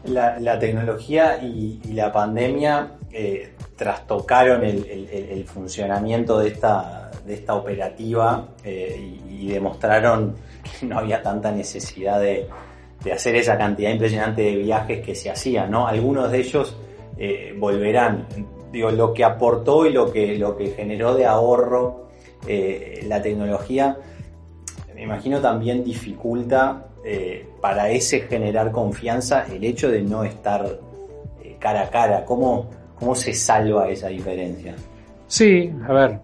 La, 0.05 0.59
tecnología 0.59 1.41
y, 1.41 1.80
la 1.93 2.11
pandemia 2.11 2.91
eh, 3.11 3.53
trastocaron 3.78 4.64
el, 4.66 5.45
funcionamiento 5.45 6.39
de 6.39 6.49
esta, 6.49 7.09
de 7.26 7.36
esta 7.36 7.53
operativa 7.55 8.49
eh, 8.64 9.18
y, 9.30 9.47
demostraron 9.47 10.36
que 10.80 10.88
no 10.88 10.99
había 10.99 11.22
tanta 11.22 11.51
necesidad 11.51 12.20
de, 12.20 12.47
hacer 13.12 13.36
esa 13.36 13.58
cantidad 13.58 13.91
impresionante 13.91 14.41
de 14.41 14.56
viajes 14.56 15.06
que 15.06 15.16
se 15.16 15.30
hacían, 15.30 15.72
¿no? 15.72 15.88
Algunos 15.88 16.32
de 16.32 16.39
ellos 16.39 16.78
eh, 17.18 17.54
volverán. 17.58 18.28
Digo, 18.72 18.91
lo 18.91 19.14
que 19.14 19.24
aportó 19.24 19.86
y 19.86 19.91
lo 19.91 20.12
que, 20.12 20.38
lo 20.38 20.58
que 20.58 20.68
generó 20.68 21.14
de 21.16 21.26
ahorro 21.26 22.01
la 23.08 23.22
tecnología 23.22 23.97
me 24.95 25.04
imagino 25.04 25.39
también 25.41 25.84
dificulta 25.84 26.86
eh, 27.04 27.45
para 27.60 27.89
ese 27.89 28.22
generar 28.22 28.72
confianza 28.72 29.45
el 29.51 29.64
hecho 29.64 29.89
de 29.89 30.01
no 30.01 30.24
estar 30.24 30.66
eh, 31.43 31.58
cara 31.60 31.84
a 31.84 31.89
cara. 31.89 32.26
¿Cómo, 32.26 32.70
¿Cómo 32.97 33.16
se 33.16 33.34
salva 33.34 33.89
esa 33.89 34.08
diferencia? 34.08 34.76
Sí, 35.28 35.72
a 35.88 35.93
ver, 35.93 36.20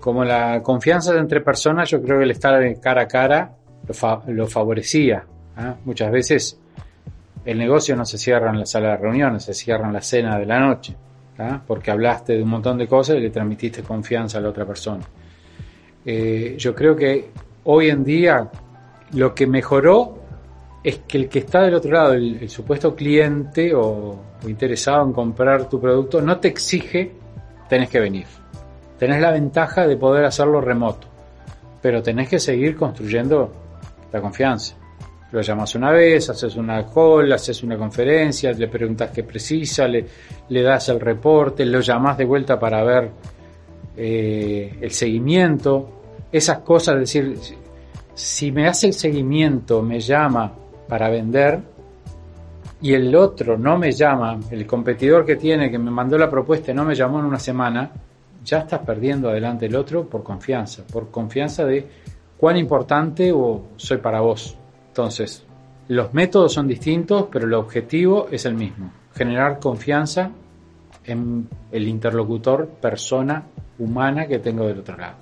como 0.00 0.24
la 0.24 0.62
confianza 0.62 1.16
entre 1.16 1.40
personas, 1.40 1.88
yo 1.88 2.02
creo 2.02 2.18
que 2.18 2.24
el 2.24 2.32
estar 2.32 2.80
cara 2.80 3.02
a 3.02 3.08
cara 3.08 3.52
lo, 4.26 4.46
favorecía. 4.46 5.24
¿Ah? 5.56 5.76
Muchas 5.84 6.10
veces 6.10 6.58
el 7.44 7.58
negocio 7.58 7.96
no 7.96 8.04
se 8.04 8.18
cierra 8.18 8.50
en 8.50 8.60
la 8.60 8.66
sala 8.66 8.90
de 8.90 8.96
reuniones, 8.98 9.44
se 9.44 9.54
cierra 9.54 9.86
en 9.86 9.92
la 9.92 10.02
cena 10.02 10.38
de 10.38 10.46
la 10.46 10.60
noche, 10.60 10.94
porque 11.66 11.90
hablaste 11.90 12.34
de 12.34 12.42
un 12.42 12.50
montón 12.50 12.76
de 12.78 12.86
cosas 12.86 13.16
y 13.16 13.20
le 13.20 13.30
transmitiste 13.30 13.82
confianza 13.82 14.38
a 14.38 14.40
la 14.42 14.50
otra 14.50 14.66
persona. 14.66 15.04
Eh, 16.04 16.54
yo 16.58 16.74
creo 16.74 16.94
que 16.96 17.30
hoy 17.64 17.88
en 17.88 18.04
día 18.04 18.50
lo 19.12 19.34
que 19.34 19.46
mejoró 19.46 20.18
es 20.82 20.98
que 21.06 21.18
el 21.18 21.28
que 21.28 21.40
está 21.40 21.62
del 21.62 21.74
otro 21.74 21.92
lado, 21.92 22.12
el, 22.14 22.48
supuesto 22.48 22.94
cliente 22.94 23.74
o, 23.74 24.18
interesado 24.46 25.04
en 25.04 25.12
comprar 25.12 25.68
tu 25.68 25.80
producto, 25.80 26.20
no 26.22 26.38
te 26.38 26.48
exige 26.48 27.12
tenés 27.68 27.88
que 27.88 28.00
venir. 28.00 28.26
Tenés 28.98 29.20
la 29.20 29.30
ventaja 29.30 29.86
de 29.86 29.96
poder 29.96 30.24
hacerlo 30.24 30.60
remoto, 30.60 31.06
pero 31.80 32.02
tenés 32.02 32.28
que 32.28 32.38
seguir 32.38 32.76
construyendo 32.76 33.52
la 34.12 34.20
confianza. 34.20 34.74
Lo 35.32 35.40
llamas 35.40 35.74
una 35.76 35.92
vez, 35.92 36.28
haces 36.28 36.56
una 36.56 36.84
call, 36.86 37.32
haces 37.32 37.62
una 37.62 37.76
conferencia, 37.76 38.52
le 38.52 38.68
preguntas 38.68 39.10
qué 39.10 39.22
precisa, 39.22 39.86
le, 39.86 40.04
das 40.62 40.88
el 40.88 40.98
reporte, 40.98 41.64
lo 41.64 41.80
llamas 41.80 42.18
de 42.18 42.24
vuelta 42.24 42.58
para 42.58 42.82
ver 42.82 43.10
eh, 43.96 44.76
el 44.80 44.90
seguimiento 44.90 46.00
esas 46.32 46.58
cosas, 46.58 46.94
es 46.94 47.00
decir, 47.00 47.36
si 48.14 48.52
me 48.52 48.68
hace 48.68 48.88
el 48.88 48.92
seguimiento, 48.92 49.82
me 49.82 50.00
llama 50.00 50.52
para 50.88 51.08
vender 51.08 51.60
y 52.82 52.94
el 52.94 53.14
otro 53.14 53.58
no 53.58 53.76
me 53.78 53.92
llama, 53.92 54.38
el 54.50 54.66
competidor 54.66 55.24
que 55.24 55.36
tiene, 55.36 55.70
que 55.70 55.78
me 55.78 55.90
mandó 55.90 56.16
la 56.16 56.30
propuesta 56.30 56.70
y 56.70 56.74
no 56.74 56.84
me 56.84 56.94
llamó 56.94 57.18
en 57.18 57.26
una 57.26 57.38
semana, 57.38 57.90
ya 58.44 58.58
estás 58.60 58.80
perdiendo 58.80 59.28
adelante 59.28 59.66
el 59.66 59.76
otro 59.76 60.08
por 60.08 60.22
confianza, 60.22 60.84
por 60.90 61.10
confianza 61.10 61.64
de 61.64 61.86
cuán 62.36 62.56
importante 62.56 63.32
o 63.32 63.68
soy 63.76 63.98
para 63.98 64.20
vos. 64.20 64.56
Entonces, 64.90 65.44
los 65.86 66.12
métodos 66.12 66.52
son 66.52 66.66
distintos, 66.66 67.26
pero 67.30 67.46
el 67.46 67.54
objetivo 67.54 68.26
es 68.30 68.44
el 68.44 68.54
mismo, 68.54 68.90
generar 69.14 69.60
confianza 69.60 70.32
en 71.04 71.48
el 71.70 71.86
interlocutor, 71.86 72.66
persona 72.68 73.44
humana 73.78 74.26
que 74.26 74.40
tengo 74.40 74.66
del 74.66 74.80
otro 74.80 74.96
lado. 74.96 75.16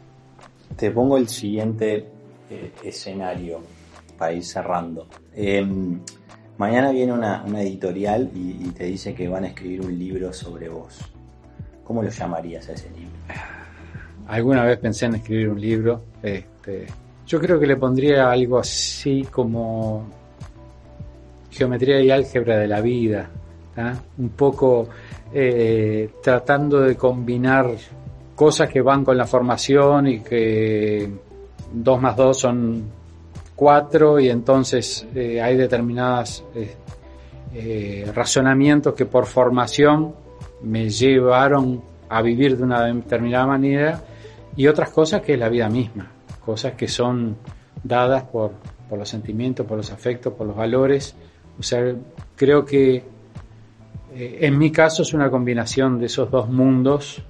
Te 0.74 0.90
pongo 0.90 1.18
el 1.18 1.28
siguiente 1.28 2.06
eh, 2.50 2.72
escenario 2.82 3.60
para 4.16 4.32
ir 4.32 4.44
cerrando. 4.44 5.06
Em, 5.34 6.00
mañana 6.56 6.90
viene 6.90 7.12
una, 7.12 7.44
editorial 7.60 8.30
y, 8.34 8.70
te 8.70 8.84
dice 8.84 9.14
que 9.14 9.28
van 9.28 9.44
a 9.44 9.48
escribir 9.48 9.82
un 9.82 9.98
libro 9.98 10.32
sobre 10.32 10.68
vos. 10.68 10.98
¿Cómo 11.84 12.02
lo 12.02 12.08
llamarías 12.08 12.68
a 12.68 12.72
ese 12.72 12.88
libro? 12.90 13.12
Alguna 14.26 14.64
vez 14.64 14.78
pensé 14.78 15.06
en 15.06 15.16
escribir 15.16 15.50
un 15.50 15.60
libro. 15.60 16.04
Este, 16.22 16.86
yo 17.28 17.38
creo 17.38 17.60
que 17.60 17.66
le 17.66 17.76
pondría 17.76 18.30
algo 18.30 18.58
así 18.58 19.24
como 19.30 20.04
geometría 21.50 22.00
y 22.00 22.10
álgebra 22.10 22.58
de 22.58 22.66
la 22.66 22.80
vida. 22.80 23.30
Un 24.18 24.30
poco 24.30 24.88
eh, 25.32 26.10
tratando 26.20 26.80
de 26.80 26.96
combinar 26.96 27.70
cosas 28.34 28.68
que 28.68 28.80
van 28.80 29.04
con 29.04 29.16
la 29.16 29.26
formación 29.26 30.08
y 30.08 30.20
que 30.20 31.08
2 31.72 32.00
más 32.00 32.16
2 32.16 32.38
son 32.38 32.84
4 33.58 34.20
y 34.20 34.30
entonces 34.30 35.06
eh, 35.14 35.42
hay 35.42 35.56
determinados 35.56 36.44
eh, 36.54 36.76
eh, 37.54 38.12
razonamientos 38.14 38.94
que 38.94 39.04
por 39.04 39.26
formación 39.26 40.14
me 40.62 40.88
llevaron 40.88 41.82
a 42.08 42.22
vivir 42.22 42.56
de 42.56 42.62
una 42.62 42.84
determinada 42.84 43.46
manera 43.46 44.00
y 44.56 44.68
otras 44.68 44.90
cosas 44.90 45.22
que 45.22 45.34
es 45.34 45.38
la 45.38 45.48
vida 45.48 45.68
misma, 45.68 46.08
cosas 46.48 46.72
que 46.72 46.88
son 46.88 47.36
dadas 47.84 48.22
por, 48.22 48.52
por 48.88 48.98
los 48.98 49.06
sentimientos, 49.06 49.66
por 49.66 49.76
los 49.76 49.92
afectos, 49.92 50.32
por 50.32 50.46
los 50.46 50.56
valores. 50.56 51.14
O 51.58 51.62
sea, 51.62 51.94
creo 52.36 52.64
que 52.64 53.04
en 54.14 54.56
mi 54.56 54.72
caso 54.72 55.02
es 55.02 55.12
una 55.12 55.30
combinación 55.30 55.98
de 55.98 56.06
esos 56.06 56.30
dos 56.30 56.48
mundos 56.48 57.22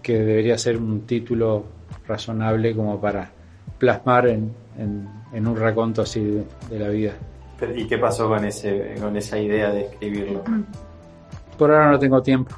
que 0.00 0.16
debería 0.16 0.56
ser 0.56 0.76
un 0.76 1.00
título 1.08 1.64
razonable 2.06 2.72
como 2.72 3.00
para 3.00 3.32
plasmar 3.78 4.28
en, 4.28 4.54
un 5.32 5.56
raconto 5.56 6.02
así 6.02 6.44
de, 6.70 6.78
la 6.78 6.90
vida. 6.90 7.14
¿Y 7.74 7.84
qué 7.88 7.98
pasó 7.98 8.28
con, 8.28 8.44
ese, 8.44 8.94
con 9.00 9.16
esa 9.16 9.40
idea 9.40 9.72
de 9.72 9.86
escribirlo? 9.86 10.44
Por 11.58 11.72
ahora 11.72 11.90
no 11.90 11.98
tengo 11.98 12.22
tiempo. 12.22 12.54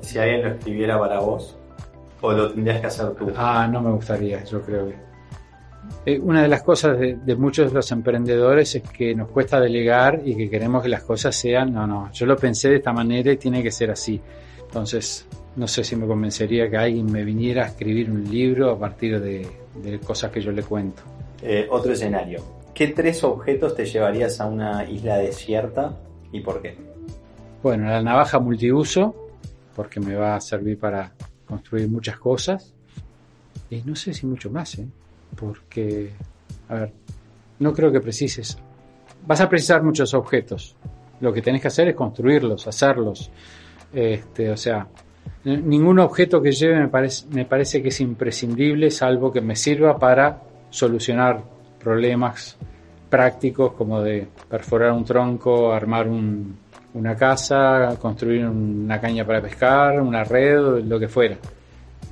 Si, 0.00 0.18
alguien 0.18 0.42
lo 0.42 0.48
escribiera 0.50 0.96
para 0.96 1.18
vos, 1.18 1.56
o 2.24 2.32
lo 2.32 2.52
tendrías 2.52 2.80
que 2.80 2.86
hacer 2.86 3.10
tú. 3.14 3.30
Ah, 3.36 3.68
no 3.70 3.82
me 3.82 3.90
gustaría, 3.90 4.42
yo 4.44 4.62
creo 4.62 4.88
que. 4.88 4.94
Eh, 6.06 6.18
una 6.18 6.42
de 6.42 6.48
las 6.48 6.62
cosas 6.62 6.98
de, 6.98 7.16
de, 7.16 7.36
muchos 7.36 7.68
de 7.68 7.74
los 7.74 7.92
emprendedores 7.92 8.74
es 8.74 8.82
que 8.82 9.14
nos 9.14 9.28
cuesta 9.28 9.60
delegar 9.60 10.22
y 10.24 10.34
que 10.34 10.48
queremos 10.48 10.82
que 10.82 10.88
las 10.88 11.02
cosas 11.02 11.36
sean, 11.36 11.74
no, 11.74 11.86
no, 11.86 12.10
yo 12.12 12.24
lo 12.24 12.36
pensé 12.36 12.70
de 12.70 12.76
esta 12.76 12.92
manera 12.92 13.30
y 13.32 13.36
tiene 13.36 13.62
que 13.62 13.70
ser 13.70 13.90
así. 13.90 14.20
Entonces, 14.66 15.26
no 15.56 15.68
sé 15.68 15.84
si 15.84 15.94
me 15.96 16.06
convencería 16.06 16.70
que 16.70 16.76
alguien 16.78 17.12
me 17.12 17.22
viniera 17.24 17.64
a 17.64 17.66
escribir 17.66 18.10
un 18.10 18.24
libro 18.28 18.70
a 18.70 18.78
partir 18.78 19.20
de, 19.20 19.46
cosas 20.06 20.30
que 20.32 20.40
yo 20.40 20.50
le 20.50 20.62
cuento. 20.62 21.02
Eh, 21.42 21.66
otro 21.70 21.92
escenario. 21.92 22.42
¿Qué 22.72 22.88
tres 22.88 23.22
objetos 23.22 23.76
te 23.76 23.84
llevarías 23.84 24.40
a 24.40 24.46
una 24.46 24.88
isla 24.88 25.18
desierta 25.18 25.94
y 26.32 26.40
por 26.40 26.62
qué? 26.62 26.76
Bueno, 27.62 27.88
la 27.88 28.02
navaja 28.02 28.38
multiuso, 28.40 29.14
porque 29.76 30.00
me 30.00 30.14
va 30.16 30.36
a 30.36 30.40
servir 30.40 30.78
para 30.78 31.12
construir 31.46 31.88
muchas 31.88 32.18
cosas. 32.18 32.74
Y 33.70 33.82
no 33.82 33.96
sé 33.96 34.12
si 34.12 34.26
mucho 34.26 34.50
más, 34.50 34.78
¿eh? 34.78 34.86
porque, 35.36 36.10
a 36.68 36.74
ver, 36.74 36.92
no 37.58 37.72
creo 37.72 37.90
que 37.90 38.00
precises. 38.00 38.58
Vas 39.26 39.40
a 39.40 39.48
precisar 39.48 39.82
muchos 39.82 40.12
objetos. 40.14 40.76
Lo 41.20 41.32
que 41.32 41.42
tenés 41.42 41.62
que 41.62 41.68
hacer 41.68 41.88
es 41.88 41.94
construirlos, 41.94 42.66
hacerlos. 42.66 43.30
Este, 43.92 44.50
o 44.50 44.56
sea, 44.56 44.88
Ningún 45.44 45.98
objeto 45.98 46.40
que 46.40 46.52
lleve 46.52 46.80
me 46.80 46.88
parece, 46.88 47.26
me 47.30 47.44
parece 47.44 47.82
que 47.82 47.88
es 47.88 48.00
imprescindible, 48.00 48.90
salvo 48.90 49.30
que 49.30 49.42
me 49.42 49.54
sirva 49.54 49.98
para 49.98 50.40
solucionar 50.70 51.42
problemas 51.78 52.56
prácticos 53.10 53.74
como 53.74 54.00
de 54.00 54.26
perforar 54.48 54.92
un 54.92 55.04
tronco, 55.04 55.70
armar 55.70 56.08
una 56.94 57.16
casa, 57.16 57.96
construir 58.00 58.46
una 58.46 59.00
caña 59.00 59.26
para 59.26 59.42
pescar, 59.42 60.00
una 60.00 60.24
red, 60.24 60.84
lo 60.84 60.98
que 60.98 61.08
fuera. 61.08 61.36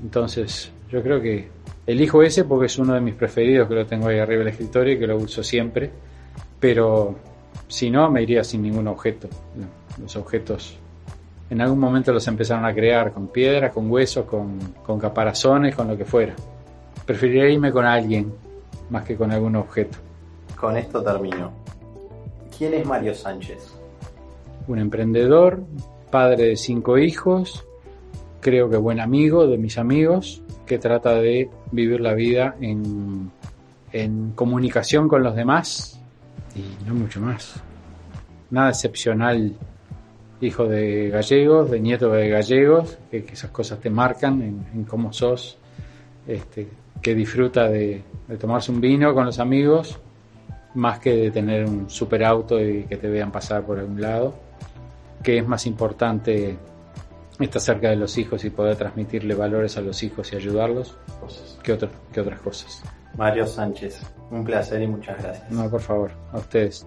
Entonces, 0.02 0.70
yo 0.90 1.02
creo 1.02 1.20
que 1.20 1.48
elijo 1.86 2.22
ese 2.22 2.44
porque 2.44 2.66
es 2.66 2.78
uno 2.78 2.94
de 2.94 3.00
mis 3.00 3.14
preferidos, 3.14 3.68
que 3.68 3.74
lo 3.74 3.86
tengo 3.86 4.08
ahí 4.08 4.18
arriba 4.18 4.40
del 4.40 4.48
escritorio 4.48 4.94
y 4.94 4.98
que 4.98 5.06
lo 5.06 5.16
uso 5.16 5.42
siempre. 5.42 5.90
Pero 6.58 7.14
si 7.68 7.90
no, 7.90 8.10
me 8.10 8.22
iría 8.22 8.42
sin 8.42 8.62
ningún 8.62 8.88
objeto. 8.88 9.28
Los 10.00 10.16
objetos 10.16 10.78
En 11.50 11.60
algún 11.60 11.78
momento 11.78 12.12
los 12.12 12.26
empezaron 12.26 12.64
a 12.64 12.72
crear 12.72 13.12
con 13.12 13.28
piedras, 13.28 13.72
con 13.72 13.90
huesos, 13.90 14.24
con, 14.24 14.58
con 14.84 14.98
caparazones, 14.98 15.74
con 15.76 15.86
lo 15.86 15.96
que 15.96 16.04
fuera. 16.04 16.34
Preferiría 17.06 17.48
irme 17.48 17.70
con 17.70 17.84
alguien 17.84 18.32
más 18.90 19.04
que 19.04 19.16
con 19.16 19.30
algún 19.30 19.56
objeto. 19.56 19.98
Con 20.58 20.76
esto 20.76 21.02
termino. 21.02 21.52
¿Quién 22.56 22.74
es 22.74 22.86
Mario 22.86 23.14
Sánchez? 23.14 23.81
Un 24.68 24.78
emprendedor, 24.78 25.64
padre 26.10 26.48
de 26.48 26.56
cinco 26.56 26.98
hijos, 26.98 27.66
creo 28.40 28.68
que 28.68 28.76
buen 28.76 29.00
amigo 29.00 29.46
de 29.46 29.56
mis 29.56 29.78
amigos, 29.78 30.42
que 30.66 30.78
trata 30.78 31.14
de 31.14 31.48
vivir 31.70 32.00
la 32.00 32.12
vida 32.14 32.56
en, 32.60 33.30
comunicación 34.34 35.06
con 35.06 35.22
los 35.22 35.36
demás 35.36 36.00
y 36.54 36.86
no 36.86 36.94
mucho 36.94 37.20
más. 37.20 37.54
Nada 38.50 38.70
excepcional, 38.70 39.54
hijo 40.40 40.66
de 40.66 41.10
gallegos, 41.10 41.70
de 41.70 41.80
nieto 41.80 42.10
de 42.10 42.28
gallegos, 42.28 42.98
que, 43.10 43.18
esas 43.18 43.50
cosas 43.50 43.80
te 43.80 43.90
marcan 43.90 44.42
en, 44.74 44.84
cómo 44.84 45.12
sos, 45.12 45.58
este, 46.26 46.68
que 47.00 47.14
disfruta 47.14 47.68
de, 47.68 48.02
de 48.28 48.36
tomarse 48.38 48.72
un 48.72 48.80
vino 48.80 49.14
con 49.14 49.26
los 49.26 49.38
amigos, 49.38 49.98
más 50.74 50.98
que 50.98 51.14
de 51.14 51.30
tener 51.30 51.66
un 51.66 51.90
super 51.90 52.24
auto 52.24 52.60
y 52.60 52.84
que 52.84 52.96
te 52.96 53.08
vean 53.08 53.30
pasar 53.30 53.62
por 53.62 53.78
algún 53.78 54.00
lado, 54.00 54.34
que 55.22 55.38
es 55.38 55.46
más 55.46 55.66
importante 55.66 56.56
estar 57.38 57.60
cerca 57.60 57.90
de 57.90 57.96
los 57.96 58.18
hijos 58.18 58.44
y 58.44 58.50
poder 58.50 58.76
transmitirle 58.76 59.34
valores 59.34 59.76
a 59.76 59.80
los 59.80 60.02
hijos 60.02 60.32
y 60.32 60.36
ayudarlos 60.36 60.96
que, 61.62 61.72
otras 61.72 61.92
que 62.12 62.20
otras 62.20 62.40
cosas. 62.40 62.82
Mario 63.16 63.46
Sánchez, 63.46 64.00
un 64.30 64.44
placer 64.44 64.82
y 64.82 64.86
muchas 64.86 65.22
gracias. 65.22 65.50
No, 65.50 65.68
por 65.70 65.80
favor, 65.80 66.12
a 66.32 66.38
ustedes. 66.38 66.86